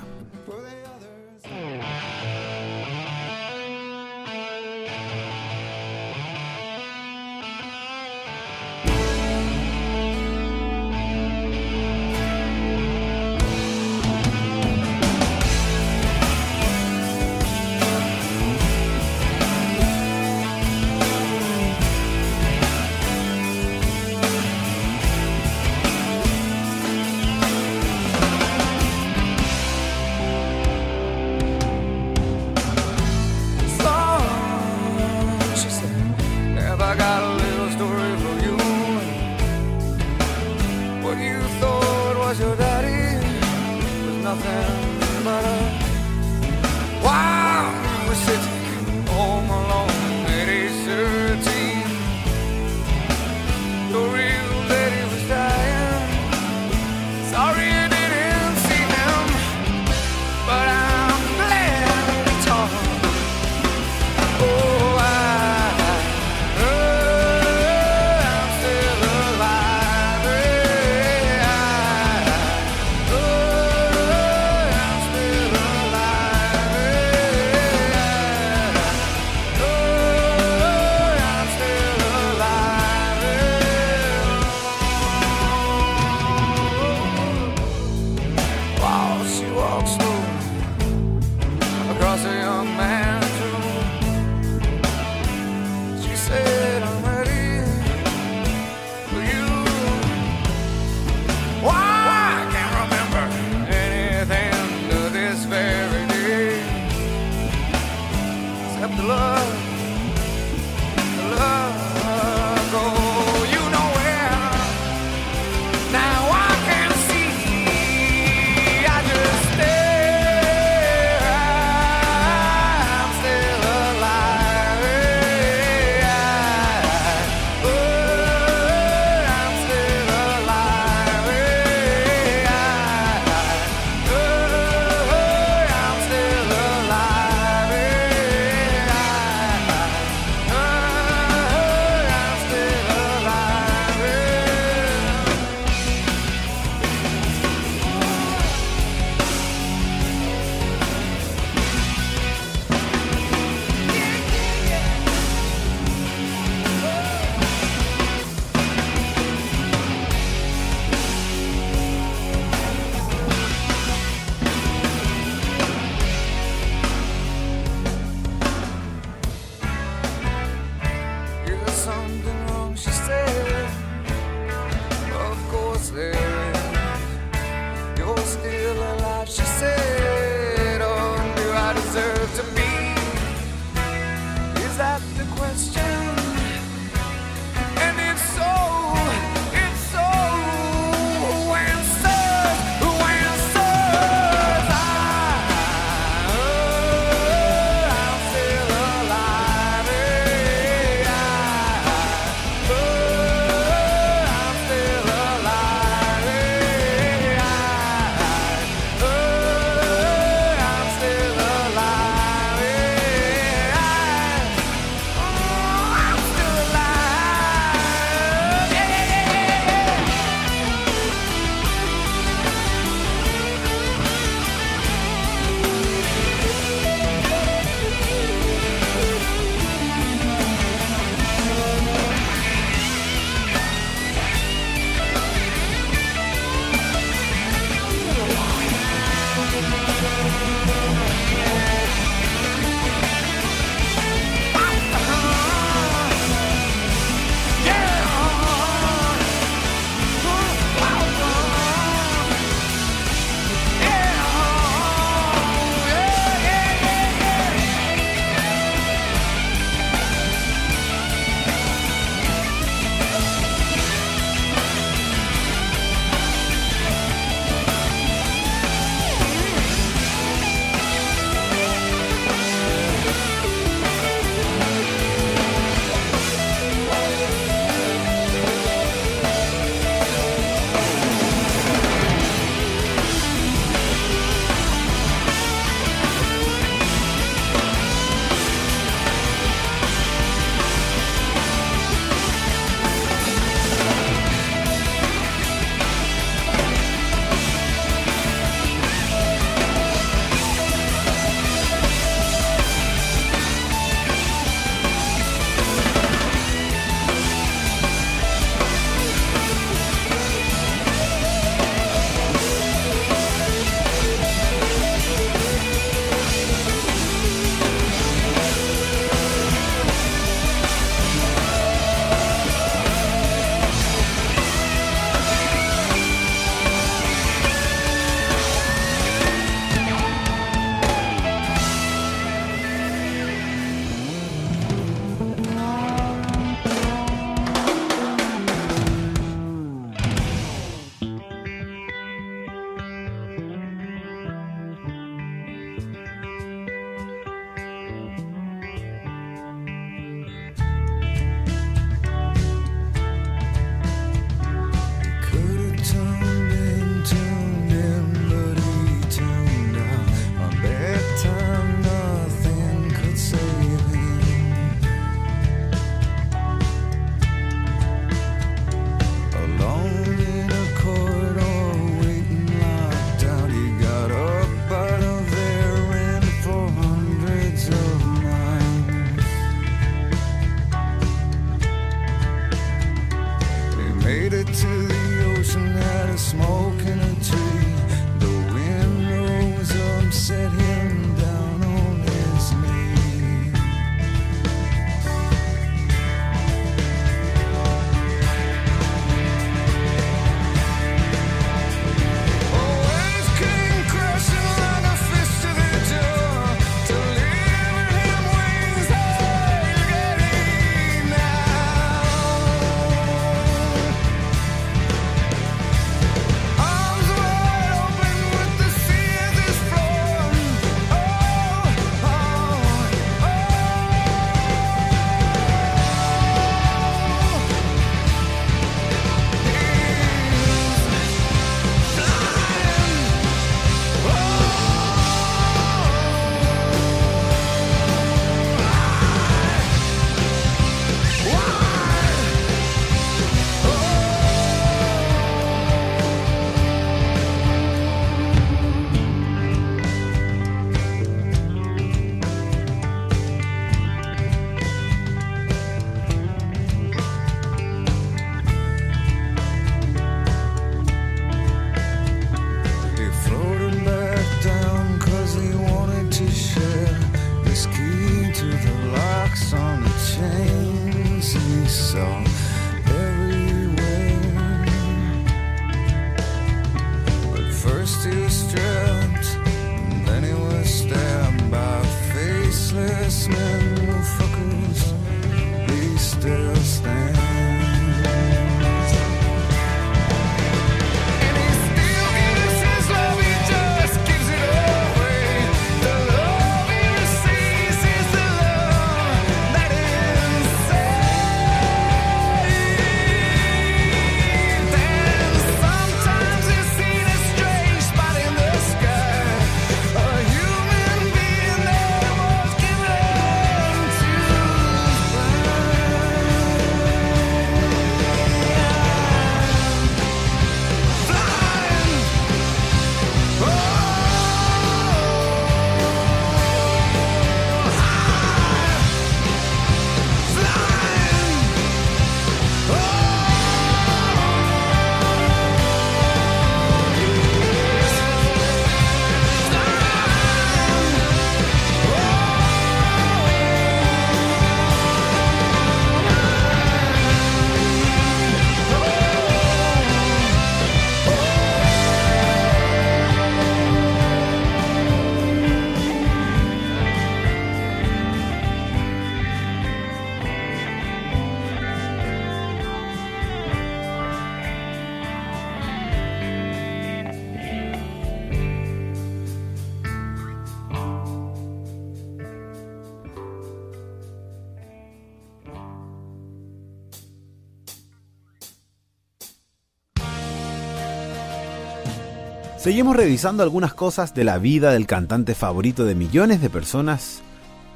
Seguimos 582.67 582.97
revisando 582.97 583.43
algunas 583.43 583.73
cosas 583.73 584.13
de 584.13 584.25
la 584.25 584.39
vida 584.39 584.71
del 584.71 584.87
cantante 584.87 585.35
favorito 585.35 585.85
de 585.85 585.95
millones 585.95 586.41
de 586.41 586.49
personas 586.49 587.21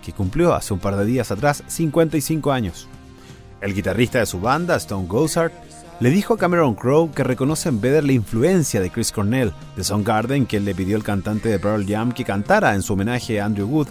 que 0.03 0.11
cumplió 0.11 0.53
hace 0.53 0.73
un 0.73 0.81
par 0.81 0.97
de 0.97 1.05
días 1.05 1.31
atrás 1.31 1.63
55 1.65 2.51
años. 2.51 2.89
El 3.61 3.73
guitarrista 3.73 4.19
de 4.19 4.25
su 4.25 4.41
banda, 4.41 4.75
Stone 4.75 5.07
Gossard, 5.07 5.53
le 6.01 6.09
dijo 6.09 6.33
a 6.33 6.37
Cameron 6.37 6.75
Crowe 6.75 7.09
que 7.15 7.23
reconoce 7.23 7.69
en 7.69 7.79
Vedder 7.79 8.03
la 8.03 8.11
influencia 8.11 8.81
de 8.81 8.89
Chris 8.89 9.13
Cornell 9.13 9.53
de 9.77 9.85
Soundgarden, 9.85 10.43
quien 10.43 10.65
le 10.65 10.75
pidió 10.75 10.97
al 10.97 11.05
cantante 11.05 11.47
de 11.47 11.57
Pearl 11.57 11.85
Jam 11.87 12.11
que 12.11 12.25
cantara 12.25 12.75
en 12.75 12.81
su 12.81 12.91
homenaje 12.91 13.39
a 13.39 13.45
Andrew 13.45 13.69
Wood 13.69 13.87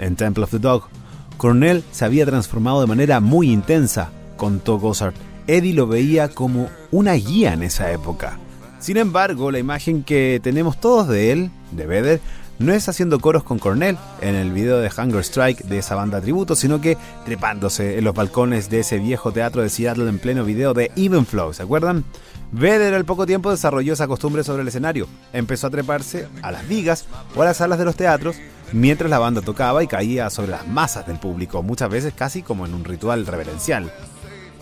en 0.00 0.16
Temple 0.16 0.42
of 0.42 0.50
the 0.50 0.58
Dog. 0.58 0.88
Cornell 1.36 1.84
se 1.92 2.06
había 2.06 2.26
transformado 2.26 2.80
de 2.80 2.88
manera 2.88 3.20
muy 3.20 3.52
intensa, 3.52 4.10
contó 4.36 4.80
Gossard. 4.80 5.14
Eddie 5.46 5.74
lo 5.74 5.86
veía 5.86 6.28
como 6.28 6.70
una 6.90 7.12
guía 7.12 7.52
en 7.52 7.62
esa 7.62 7.92
época. 7.92 8.40
Sin 8.84 8.98
embargo, 8.98 9.50
la 9.50 9.58
imagen 9.58 10.04
que 10.04 10.40
tenemos 10.42 10.78
todos 10.78 11.08
de 11.08 11.32
él, 11.32 11.50
de 11.70 11.86
Vedder, 11.86 12.20
no 12.58 12.74
es 12.74 12.86
haciendo 12.86 13.18
coros 13.18 13.42
con 13.42 13.58
Cornell 13.58 13.96
en 14.20 14.34
el 14.34 14.52
video 14.52 14.78
de 14.78 14.90
Hunger 14.94 15.24
Strike 15.24 15.64
de 15.64 15.78
esa 15.78 15.94
banda 15.94 16.20
tributo, 16.20 16.54
sino 16.54 16.82
que 16.82 16.98
trepándose 17.24 17.96
en 17.96 18.04
los 18.04 18.14
balcones 18.14 18.68
de 18.68 18.80
ese 18.80 18.98
viejo 18.98 19.32
teatro 19.32 19.62
de 19.62 19.70
Seattle 19.70 20.10
en 20.10 20.18
pleno 20.18 20.44
video 20.44 20.74
de 20.74 20.90
Even 20.96 21.24
Flow, 21.24 21.54
¿se 21.54 21.62
acuerdan? 21.62 22.04
Vedder 22.52 22.92
al 22.92 23.06
poco 23.06 23.24
tiempo 23.24 23.50
desarrolló 23.50 23.94
esa 23.94 24.06
costumbre 24.06 24.44
sobre 24.44 24.60
el 24.60 24.68
escenario. 24.68 25.08
Empezó 25.32 25.68
a 25.68 25.70
treparse 25.70 26.28
a 26.42 26.52
las 26.52 26.68
vigas 26.68 27.06
o 27.34 27.40
a 27.40 27.46
las 27.46 27.56
salas 27.56 27.78
de 27.78 27.86
los 27.86 27.96
teatros 27.96 28.36
mientras 28.72 29.08
la 29.08 29.18
banda 29.18 29.40
tocaba 29.40 29.82
y 29.82 29.86
caía 29.86 30.28
sobre 30.28 30.50
las 30.50 30.68
masas 30.68 31.06
del 31.06 31.18
público, 31.18 31.62
muchas 31.62 31.88
veces 31.88 32.12
casi 32.12 32.42
como 32.42 32.66
en 32.66 32.74
un 32.74 32.84
ritual 32.84 33.24
reverencial. 33.24 33.90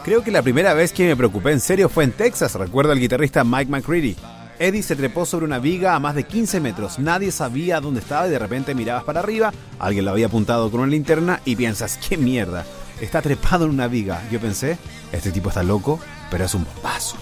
Creo 0.05 0.25
que 0.25 0.33
la 0.33 0.43
primera 0.43 0.75
vez 0.75 0.93
que 0.93 1.07
me 1.07 1.17
preocupé 1.17 1.53
en 1.53 1.61
serio 1.61 1.89
fue 1.89 2.03
en 2.03 2.11
Texas, 2.11 2.57
recuerda 2.57 2.93
el 2.93 2.99
guitarrista 2.99 3.45
Mike 3.45 3.71
McCready. 3.71 4.17
Eddie 4.59 4.83
se 4.83 4.97
trepó 4.97 5.25
sobre 5.25 5.45
una 5.45 5.61
viga 5.61 5.95
a 5.95 6.01
más 6.01 6.17
de 6.17 6.25
15 6.25 6.59
metros, 6.59 6.99
nadie 6.99 7.31
sabía 7.31 7.81
dónde 7.81 8.01
estaba 8.01 8.27
y 8.27 8.31
de 8.31 8.39
repente 8.41 8.75
mirabas 8.75 9.05
para 9.05 9.21
arriba, 9.21 9.53
alguien 9.79 10.05
lo 10.05 10.11
había 10.11 10.27
apuntado 10.27 10.73
con 10.73 10.81
una 10.81 10.91
linterna 10.91 11.41
y 11.45 11.55
piensas, 11.55 11.99
qué 11.99 12.17
mierda, 12.17 12.67
está 13.01 13.23
trepado 13.23 13.67
en 13.67 13.71
una 13.71 13.87
viga. 13.87 14.21
Yo 14.29 14.41
pensé, 14.41 14.77
este 15.13 15.31
tipo 15.31 15.51
está 15.51 15.63
loco, 15.63 16.01
pero 16.33 16.45
es 16.45 16.55
un 16.55 16.65
bombazo. 16.65 17.17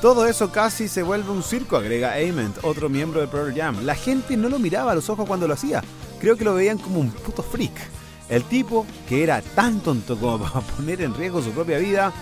Todo 0.00 0.26
eso 0.26 0.50
casi 0.50 0.88
se 0.88 1.02
vuelve 1.02 1.30
un 1.30 1.42
circo, 1.42 1.76
agrega 1.76 2.14
Ament, 2.14 2.56
otro 2.62 2.88
miembro 2.88 3.20
de 3.20 3.28
Pearl 3.28 3.54
Jam. 3.54 3.84
La 3.84 3.94
gente 3.94 4.38
no 4.38 4.48
lo 4.48 4.58
miraba 4.58 4.92
a 4.92 4.94
los 4.94 5.10
ojos 5.10 5.26
cuando 5.26 5.46
lo 5.46 5.52
hacía, 5.52 5.84
creo 6.18 6.38
que 6.38 6.44
lo 6.44 6.54
veían 6.54 6.78
como 6.78 6.98
un 6.98 7.10
puto 7.10 7.42
freak. 7.42 7.99
El 8.30 8.44
tipo, 8.44 8.86
que 9.08 9.22
era 9.22 9.42
tan 9.42 9.80
tonto 9.80 10.16
como 10.16 10.38
para 10.38 10.60
poner 10.76 11.02
en 11.02 11.14
riesgo 11.14 11.42
su 11.42 11.50
propia 11.50 11.78
vida, 11.78 12.12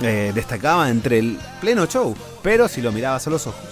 eh, 0.00 0.32
destacaba 0.34 0.88
entre 0.88 1.18
el 1.18 1.38
pleno 1.60 1.86
show, 1.86 2.14
pero 2.42 2.68
si 2.68 2.80
lo 2.80 2.92
mirabas 2.92 3.26
a 3.26 3.30
los 3.30 3.46
ojos, 3.46 3.64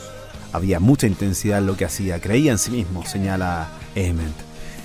había 0.53 0.81
mucha 0.81 1.07
intensidad 1.07 1.59
en 1.59 1.67
lo 1.67 1.77
que 1.77 1.85
hacía, 1.85 2.21
creía 2.21 2.53
en 2.53 2.59
sí 2.59 2.71
mismo, 2.71 3.05
señala 3.07 3.69
Ament. 3.97 4.37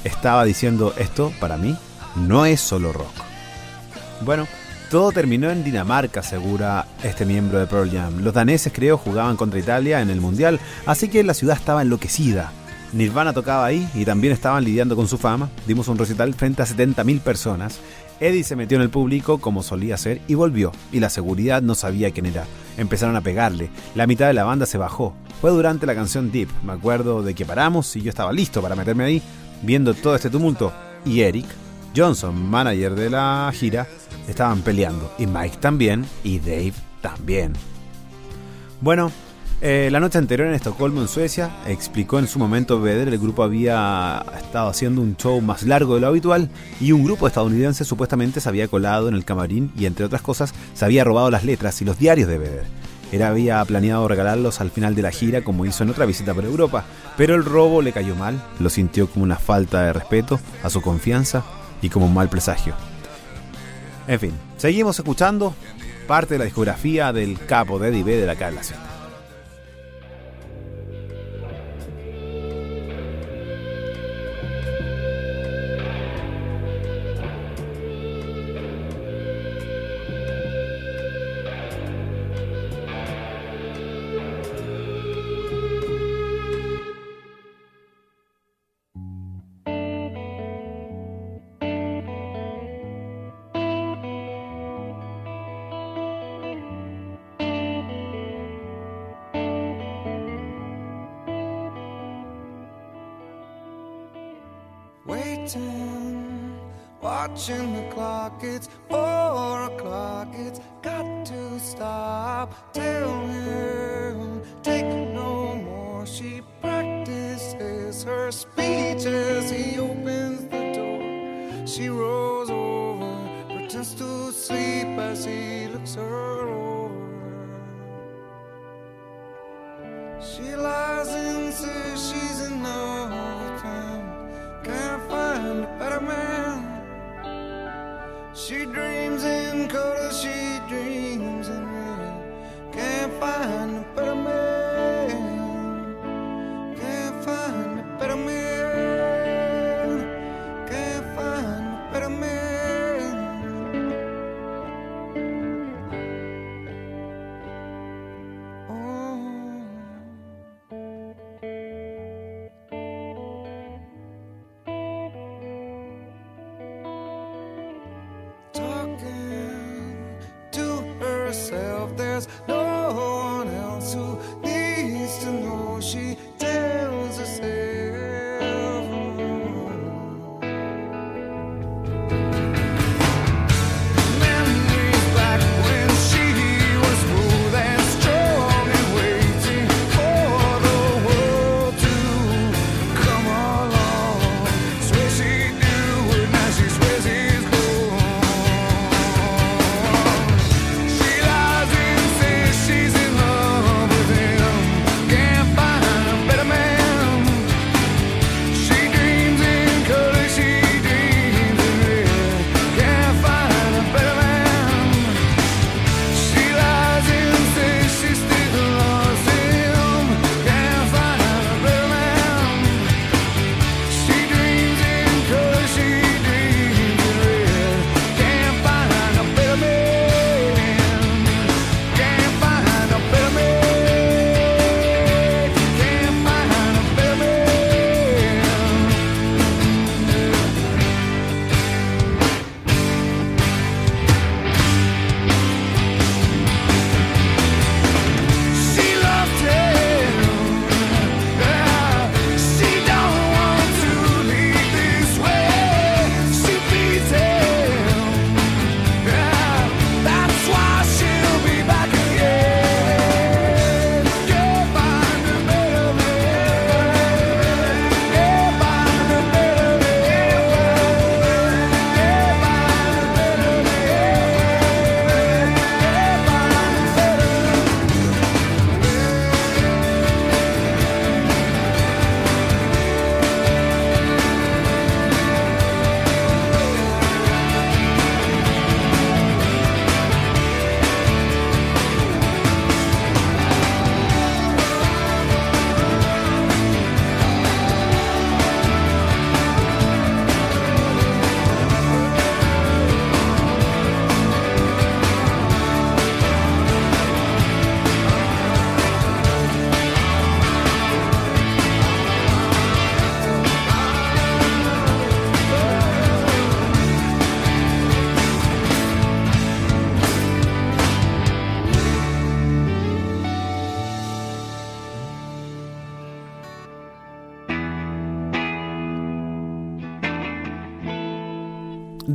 Estaba 0.03 0.45
diciendo 0.45 0.93
esto, 0.97 1.33
para 1.39 1.57
mí, 1.57 1.77
no 2.15 2.45
es 2.45 2.61
solo 2.61 2.93
rock. 2.93 3.13
Bueno, 4.21 4.47
todo 4.89 5.11
terminó 5.11 5.49
en 5.49 5.63
Dinamarca, 5.63 6.21
asegura 6.21 6.87
este 7.03 7.25
miembro 7.25 7.59
de 7.59 7.67
Pearl 7.67 7.91
Jam. 7.91 8.23
Los 8.23 8.33
daneses, 8.33 8.73
creo, 8.73 8.97
jugaban 8.97 9.37
contra 9.37 9.59
Italia 9.59 10.01
en 10.01 10.09
el 10.09 10.19
Mundial, 10.19 10.59
así 10.85 11.09
que 11.09 11.23
la 11.23 11.33
ciudad 11.33 11.55
estaba 11.55 11.83
enloquecida. 11.83 12.51
Nirvana 12.93 13.33
tocaba 13.33 13.65
ahí 13.65 13.87
y 13.93 14.05
también 14.05 14.33
estaban 14.33 14.63
lidiando 14.63 14.95
con 14.95 15.07
su 15.07 15.17
fama. 15.17 15.49
Dimos 15.67 15.87
un 15.87 15.97
recital 15.97 16.33
frente 16.33 16.61
a 16.61 16.65
70.000 16.65 17.19
personas. 17.21 17.79
Eddie 18.19 18.43
se 18.43 18.55
metió 18.55 18.75
en 18.77 18.81
el 18.81 18.89
público 18.89 19.39
como 19.39 19.63
solía 19.63 19.95
hacer 19.95 20.21
y 20.27 20.33
volvió, 20.33 20.71
y 20.91 20.99
la 20.99 21.09
seguridad 21.09 21.61
no 21.61 21.73
sabía 21.75 22.11
quién 22.11 22.25
era. 22.25 22.45
Empezaron 22.77 23.15
a 23.15 23.21
pegarle, 23.21 23.69
la 23.95 24.07
mitad 24.07 24.27
de 24.27 24.33
la 24.33 24.43
banda 24.43 24.65
se 24.65 24.77
bajó. 24.77 25.13
Fue 25.39 25.51
durante 25.51 25.85
la 25.85 25.95
canción 25.95 26.31
Deep, 26.31 26.49
me 26.63 26.73
acuerdo 26.73 27.23
de 27.23 27.33
que 27.33 27.45
paramos 27.45 27.95
y 27.95 28.01
yo 28.01 28.09
estaba 28.09 28.33
listo 28.33 28.61
para 28.61 28.75
meterme 28.75 29.05
ahí, 29.05 29.21
viendo 29.61 29.93
todo 29.93 30.15
este 30.15 30.29
tumulto. 30.29 30.73
Y 31.05 31.21
Eric, 31.21 31.45
Johnson, 31.95 32.49
manager 32.49 32.93
de 32.95 33.09
la 33.09 33.49
gira, 33.53 33.87
estaban 34.27 34.61
peleando. 34.61 35.13
Y 35.17 35.25
Mike 35.25 35.57
también, 35.61 36.05
y 36.23 36.39
Dave 36.39 36.73
también. 37.01 37.53
Bueno, 38.81 39.11
eh, 39.61 39.89
la 39.91 39.99
noche 39.99 40.17
anterior 40.17 40.47
en 40.47 40.53
Estocolmo, 40.53 41.01
en 41.01 41.07
Suecia, 41.07 41.49
explicó 41.67 42.17
en 42.19 42.27
su 42.27 42.39
momento 42.39 42.79
Vedder, 42.79 43.09
el 43.09 43.19
grupo 43.19 43.43
había 43.43 44.23
estado 44.37 44.69
haciendo 44.69 45.01
un 45.01 45.17
show 45.17 45.41
más 45.41 45.63
largo 45.63 45.95
de 45.95 46.01
lo 46.01 46.07
habitual 46.07 46.49
y 46.79 46.93
un 46.93 47.03
grupo 47.03 47.27
estadounidense 47.27 47.83
supuestamente 47.83 48.39
se 48.39 48.47
había 48.47 48.67
colado 48.69 49.09
en 49.09 49.15
el 49.15 49.25
camarín 49.25 49.71
y 49.77 49.85
entre 49.85 50.05
otras 50.05 50.21
cosas 50.21 50.53
se 50.73 50.85
había 50.85 51.03
robado 51.03 51.29
las 51.29 51.43
letras 51.43 51.81
y 51.81 51.85
los 51.85 51.99
diarios 51.99 52.29
de 52.29 52.37
Vedder. 52.37 52.65
Él 53.11 53.21
había 53.23 53.63
planeado 53.65 54.07
regalarlos 54.07 54.61
al 54.61 54.71
final 54.71 54.95
de 54.95 55.01
la 55.01 55.11
gira 55.11 55.41
como 55.41 55.65
hizo 55.65 55.83
en 55.83 55.89
otra 55.89 56.05
visita 56.05 56.33
por 56.33 56.45
Europa, 56.45 56.85
pero 57.17 57.35
el 57.35 57.43
robo 57.43 57.81
le 57.81 57.91
cayó 57.91 58.15
mal, 58.15 58.41
lo 58.59 58.69
sintió 58.69 59.09
como 59.09 59.25
una 59.25 59.37
falta 59.37 59.83
de 59.83 59.93
respeto 59.93 60.39
a 60.63 60.69
su 60.69 60.81
confianza 60.81 61.43
y 61.81 61.89
como 61.89 62.05
un 62.05 62.13
mal 62.13 62.29
presagio. 62.29 62.75
En 64.07 64.19
fin, 64.19 64.33
seguimos 64.57 64.97
escuchando 64.97 65.53
parte 66.07 66.35
de 66.35 66.39
la 66.39 66.45
discografía 66.45 67.11
del 67.11 67.37
capo 67.45 67.77
de 67.77 67.89
Eddie 67.89 68.29
acá 68.29 68.47
en 68.49 68.55
la 68.55 68.63
ciudad. 68.63 68.98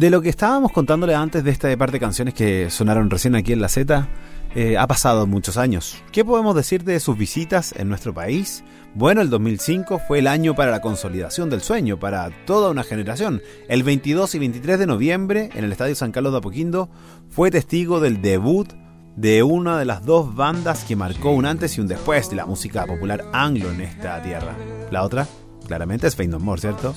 De 0.05 0.11
lo 0.11 0.21
que 0.21 0.29
estábamos 0.29 0.71
contándole 0.71 1.15
antes 1.15 1.43
de 1.43 1.51
esta 1.51 1.75
par 1.79 1.91
de 1.91 1.99
canciones 1.99 2.35
que 2.35 2.69
sonaron 2.69 3.09
recién 3.09 3.35
aquí 3.35 3.55
en 3.55 3.63
la 3.63 3.71
Z, 3.71 4.07
eh, 4.55 4.77
ha 4.77 4.87
pasado 4.87 5.27
muchos 5.27 5.57
años. 5.57 5.97
¿Qué 6.13 6.27
podemos 6.27 6.55
decir 6.55 6.85
de 6.85 7.01
sus 7.01 7.17
visitas 7.17 7.73
en 7.75 7.89
nuestro 7.89 8.13
país? 8.13 8.65
Bueno, 8.95 9.23
el 9.23 9.31
2005 9.31 10.03
fue 10.07 10.19
el 10.19 10.27
año 10.27 10.55
para 10.55 10.71
la 10.71 10.83
consolidación 10.83 11.49
del 11.49 11.63
sueño, 11.63 11.99
para 11.99 12.29
toda 12.45 12.71
una 12.71 12.85
generación. 12.85 13.41
El 13.67 13.83
22 13.83 14.35
y 14.35 14.41
23 14.41 14.79
de 14.79 14.87
noviembre, 14.87 15.49
en 15.55 15.65
el 15.65 15.73
Estadio 15.73 15.95
San 15.95 16.13
Carlos 16.13 16.33
de 16.33 16.39
Apoquindo, 16.41 16.91
fue 17.31 17.51
testigo 17.51 17.99
del 17.99 18.21
debut 18.21 18.75
de 19.17 19.43
una 19.43 19.79
de 19.79 19.87
las 19.87 20.05
dos 20.05 20.35
bandas 20.35 20.85
que 20.85 20.97
marcó 20.97 21.31
un 21.31 21.47
antes 21.47 21.79
y 21.79 21.81
un 21.81 21.89
después 21.89 22.29
de 22.29 22.37
la 22.37 22.45
música 22.45 22.85
popular 22.85 23.25
anglo 23.33 23.71
en 23.71 23.81
esta 23.81 24.23
tierra. 24.23 24.55
La 24.91 25.03
otra, 25.03 25.27
claramente, 25.67 26.09
es 26.09 26.15
Faith 26.15 26.29
No 26.29 26.41
More, 26.41 26.61
¿cierto? 26.61 26.95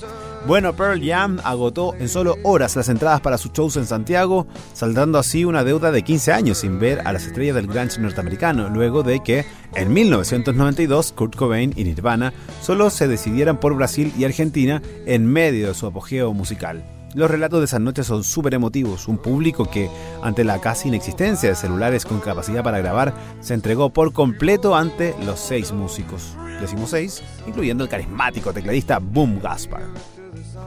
Bueno, 0.48 0.74
Pearl 0.74 1.06
Jam 1.06 1.38
agotó 1.44 1.94
en 1.98 2.08
solo 2.08 2.36
horas 2.42 2.74
las 2.74 2.88
entradas 2.88 3.20
para 3.20 3.36
sus 3.36 3.52
shows 3.52 3.76
en 3.76 3.84
Santiago, 3.84 4.46
saldando 4.72 5.18
así 5.18 5.44
una 5.44 5.62
deuda 5.62 5.92
de 5.92 6.02
15 6.02 6.32
años 6.32 6.56
sin 6.56 6.78
ver 6.78 7.06
a 7.06 7.12
las 7.12 7.26
estrellas 7.26 7.54
del 7.54 7.66
grunge 7.66 8.00
norteamericano, 8.00 8.70
luego 8.70 9.02
de 9.02 9.22
que 9.22 9.44
en 9.74 9.92
1992 9.92 11.12
Kurt 11.12 11.36
Cobain 11.36 11.74
y 11.76 11.84
Nirvana 11.84 12.32
solo 12.62 12.88
se 12.88 13.08
decidieran 13.08 13.60
por 13.60 13.74
Brasil 13.76 14.10
y 14.16 14.24
Argentina 14.24 14.80
en 15.04 15.26
medio 15.26 15.68
de 15.68 15.74
su 15.74 15.86
apogeo 15.86 16.32
musical. 16.32 16.82
Los 17.14 17.30
relatos 17.30 17.58
de 17.58 17.66
esas 17.66 17.82
noches 17.82 18.06
son 18.06 18.24
súper 18.24 18.54
emotivos, 18.54 19.06
un 19.06 19.18
público 19.18 19.70
que, 19.70 19.90
ante 20.22 20.44
la 20.44 20.62
casi 20.62 20.88
inexistencia 20.88 21.50
de 21.50 21.56
celulares 21.56 22.06
con 22.06 22.20
capacidad 22.20 22.64
para 22.64 22.78
grabar, 22.78 23.12
se 23.40 23.52
entregó 23.52 23.90
por 23.90 24.14
completo 24.14 24.74
ante 24.74 25.14
los 25.26 25.40
seis 25.40 25.72
músicos. 25.72 26.34
Decimos 26.58 26.88
seis, 26.88 27.22
incluyendo 27.46 27.84
el 27.84 27.90
carismático 27.90 28.54
tecladista 28.54 28.98
Boom 28.98 29.40
Gaspar. 29.42 29.82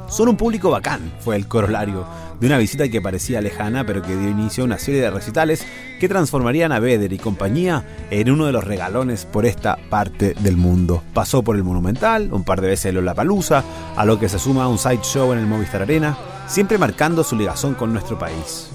Son 0.10 0.28
un 0.28 0.38
público 0.38 0.70
bacán, 0.70 1.12
fue 1.20 1.36
el 1.36 1.48
corolario 1.48 2.06
de 2.40 2.48
una 2.48 2.58
visita 2.58 2.90
que 2.90 3.02
parecía 3.02 3.40
lejana, 3.40 3.86
pero 3.86 4.02
que 4.02 4.16
dio 4.16 4.30
inicio 4.30 4.64
a 4.64 4.66
una 4.66 4.80
serie 4.80 5.00
de 5.00 5.12
recitales 5.12 5.66
que 6.00 6.10
transformarían 6.10 6.72
a 6.72 6.80
Vedder 6.80 7.14
y 7.14 7.20
compañía 7.20 7.86
en 8.10 8.32
uno 8.32 8.48
de 8.48 8.52
los 8.52 8.64
regalones 8.64 9.26
por 9.26 9.46
esta 9.46 9.78
parte 9.90 10.34
del 10.40 10.58
mundo. 10.58 11.04
Pasó 11.14 11.44
por 11.44 11.56
el 11.56 11.64
Monumental, 11.64 12.34
un 12.34 12.44
par 12.44 12.60
de 12.60 12.70
veces 12.70 12.88
en 12.88 12.96
Lollapalooza, 12.96 13.64
a 13.96 14.06
lo 14.06 14.20
que 14.20 14.28
se 14.28 14.40
suma 14.40 14.68
un 14.68 14.80
sideshow 14.80 15.32
en 15.34 15.40
el 15.40 15.46
Movistar 15.46 15.84
Arena, 15.84 16.18
siempre 16.48 16.80
marcando 16.80 17.24
su 17.24 17.36
ligación 17.36 17.76
con 17.76 17.94
nuestro 17.94 18.18
país. 18.18 18.70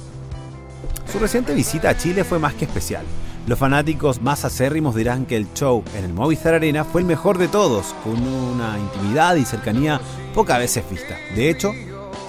Su 1.12 1.18
reciente 1.18 1.55
visita 1.55 1.91
a 1.91 1.97
Chile 1.97 2.22
fue 2.22 2.39
más 2.39 2.55
que 2.55 2.66
especial. 2.66 3.05
Los 3.47 3.61
fanáticos 3.61 4.20
más 4.20 4.44
acérrimos 4.44 4.97
dirán 4.97 5.24
que 5.24 5.36
el 5.36 5.47
show 5.55 5.84
en 5.97 6.05
el 6.05 6.12
Movistar 6.12 6.55
Arena 6.55 6.84
fue 6.84 7.03
el 7.03 7.07
mejor 7.07 7.38
de 7.38 7.47
todos, 7.47 7.94
con 8.03 8.20
una 8.20 8.76
intimidad 8.76 9.36
y 9.36 9.44
cercanía 9.44 10.01
pocas 10.34 10.59
veces 10.59 10.82
vista. 10.90 11.14
De 11.36 11.49
hecho, 11.49 11.72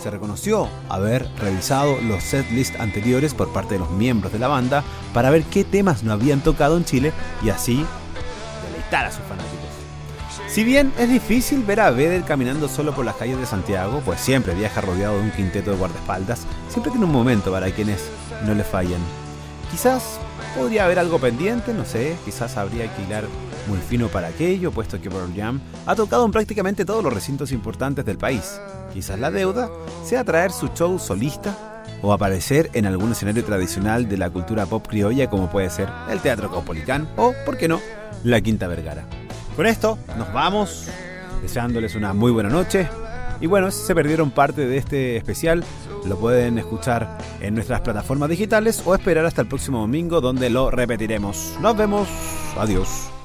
se 0.03 0.11
reconoció 0.11 0.69
haber 0.89 1.27
revisado 1.39 1.97
los 2.03 2.23
setlists 2.23 2.79
anteriores 2.79 3.33
por 3.33 3.51
parte 3.51 3.73
de 3.73 3.79
los 3.79 3.89
miembros 3.89 4.31
de 4.31 4.37
la 4.37 4.47
banda 4.47 4.83
para 5.11 5.31
ver 5.31 5.41
qué 5.45 5.63
temas 5.63 6.03
no 6.03 6.13
habían 6.13 6.41
tocado 6.41 6.77
en 6.77 6.85
Chile 6.85 7.11
y 7.43 7.49
así 7.49 7.83
deleitar 8.67 9.07
a 9.07 9.11
sus 9.11 9.23
fanáticos. 9.23 9.57
Si 10.47 10.63
bien 10.63 10.93
es 10.99 11.09
difícil 11.09 11.63
ver 11.63 11.79
a 11.79 11.89
Vedder 11.89 12.25
caminando 12.25 12.69
solo 12.69 12.93
por 12.93 13.05
las 13.05 13.15
calles 13.15 13.39
de 13.39 13.47
Santiago, 13.47 14.03
pues 14.05 14.19
siempre 14.19 14.53
viaja 14.53 14.81
rodeado 14.81 15.15
de 15.15 15.23
un 15.23 15.31
quinteto 15.31 15.71
de 15.71 15.77
guardaespaldas, 15.77 16.45
siempre 16.69 16.91
tiene 16.91 17.07
un 17.07 17.11
momento 17.11 17.51
para 17.51 17.71
quienes 17.71 18.03
no 18.45 18.53
le 18.53 18.63
fallan. 18.63 19.01
Quizás 19.71 20.19
podría 20.55 20.85
haber 20.85 20.99
algo 20.99 21.19
pendiente, 21.19 21.73
no 21.73 21.85
sé, 21.85 22.15
quizás 22.25 22.57
habría 22.57 22.93
que 22.95 23.03
hilar 23.03 23.25
muy 23.67 23.79
fino 23.79 24.07
para 24.07 24.27
aquello, 24.27 24.71
puesto 24.71 25.01
que 25.01 25.09
Pearl 25.09 25.33
Jam 25.35 25.59
ha 25.85 25.95
tocado 25.95 26.25
en 26.25 26.31
prácticamente 26.31 26.85
todos 26.85 27.03
los 27.03 27.13
recintos 27.13 27.51
importantes 27.51 28.05
del 28.05 28.17
país. 28.17 28.59
Quizás 28.93 29.19
la 29.19 29.31
deuda 29.31 29.69
sea 30.03 30.23
traer 30.23 30.51
su 30.51 30.69
show 30.69 30.97
solista 30.99 31.83
o 32.01 32.13
aparecer 32.13 32.69
en 32.73 32.85
algún 32.85 33.11
escenario 33.11 33.43
tradicional 33.43 34.07
de 34.07 34.17
la 34.17 34.29
cultura 34.29 34.65
pop 34.65 34.85
criolla 34.87 35.29
como 35.29 35.49
puede 35.49 35.69
ser 35.69 35.89
el 36.09 36.19
Teatro 36.19 36.49
Caupolicán 36.51 37.09
o, 37.17 37.33
por 37.45 37.57
qué 37.57 37.67
no, 37.67 37.79
la 38.23 38.41
Quinta 38.41 38.67
Vergara. 38.67 39.05
Con 39.55 39.65
esto 39.65 39.97
nos 40.17 40.31
vamos, 40.33 40.87
deseándoles 41.41 41.95
una 41.95 42.13
muy 42.13 42.31
buena 42.31 42.49
noche. 42.49 42.87
Y 43.39 43.47
bueno, 43.47 43.71
si 43.71 43.83
se 43.85 43.95
perdieron 43.95 44.31
parte 44.31 44.67
de 44.67 44.77
este 44.77 45.17
especial, 45.17 45.63
lo 46.05 46.17
pueden 46.17 46.57
escuchar 46.57 47.17
en 47.41 47.55
nuestras 47.55 47.81
plataformas 47.81 48.29
digitales 48.29 48.81
o 48.85 48.95
esperar 48.95 49.25
hasta 49.25 49.41
el 49.41 49.47
próximo 49.47 49.79
domingo 49.79 50.21
donde 50.21 50.49
lo 50.49 50.71
repetiremos. 50.71 51.55
Nos 51.61 51.77
vemos. 51.77 52.07
Adiós. 52.57 53.16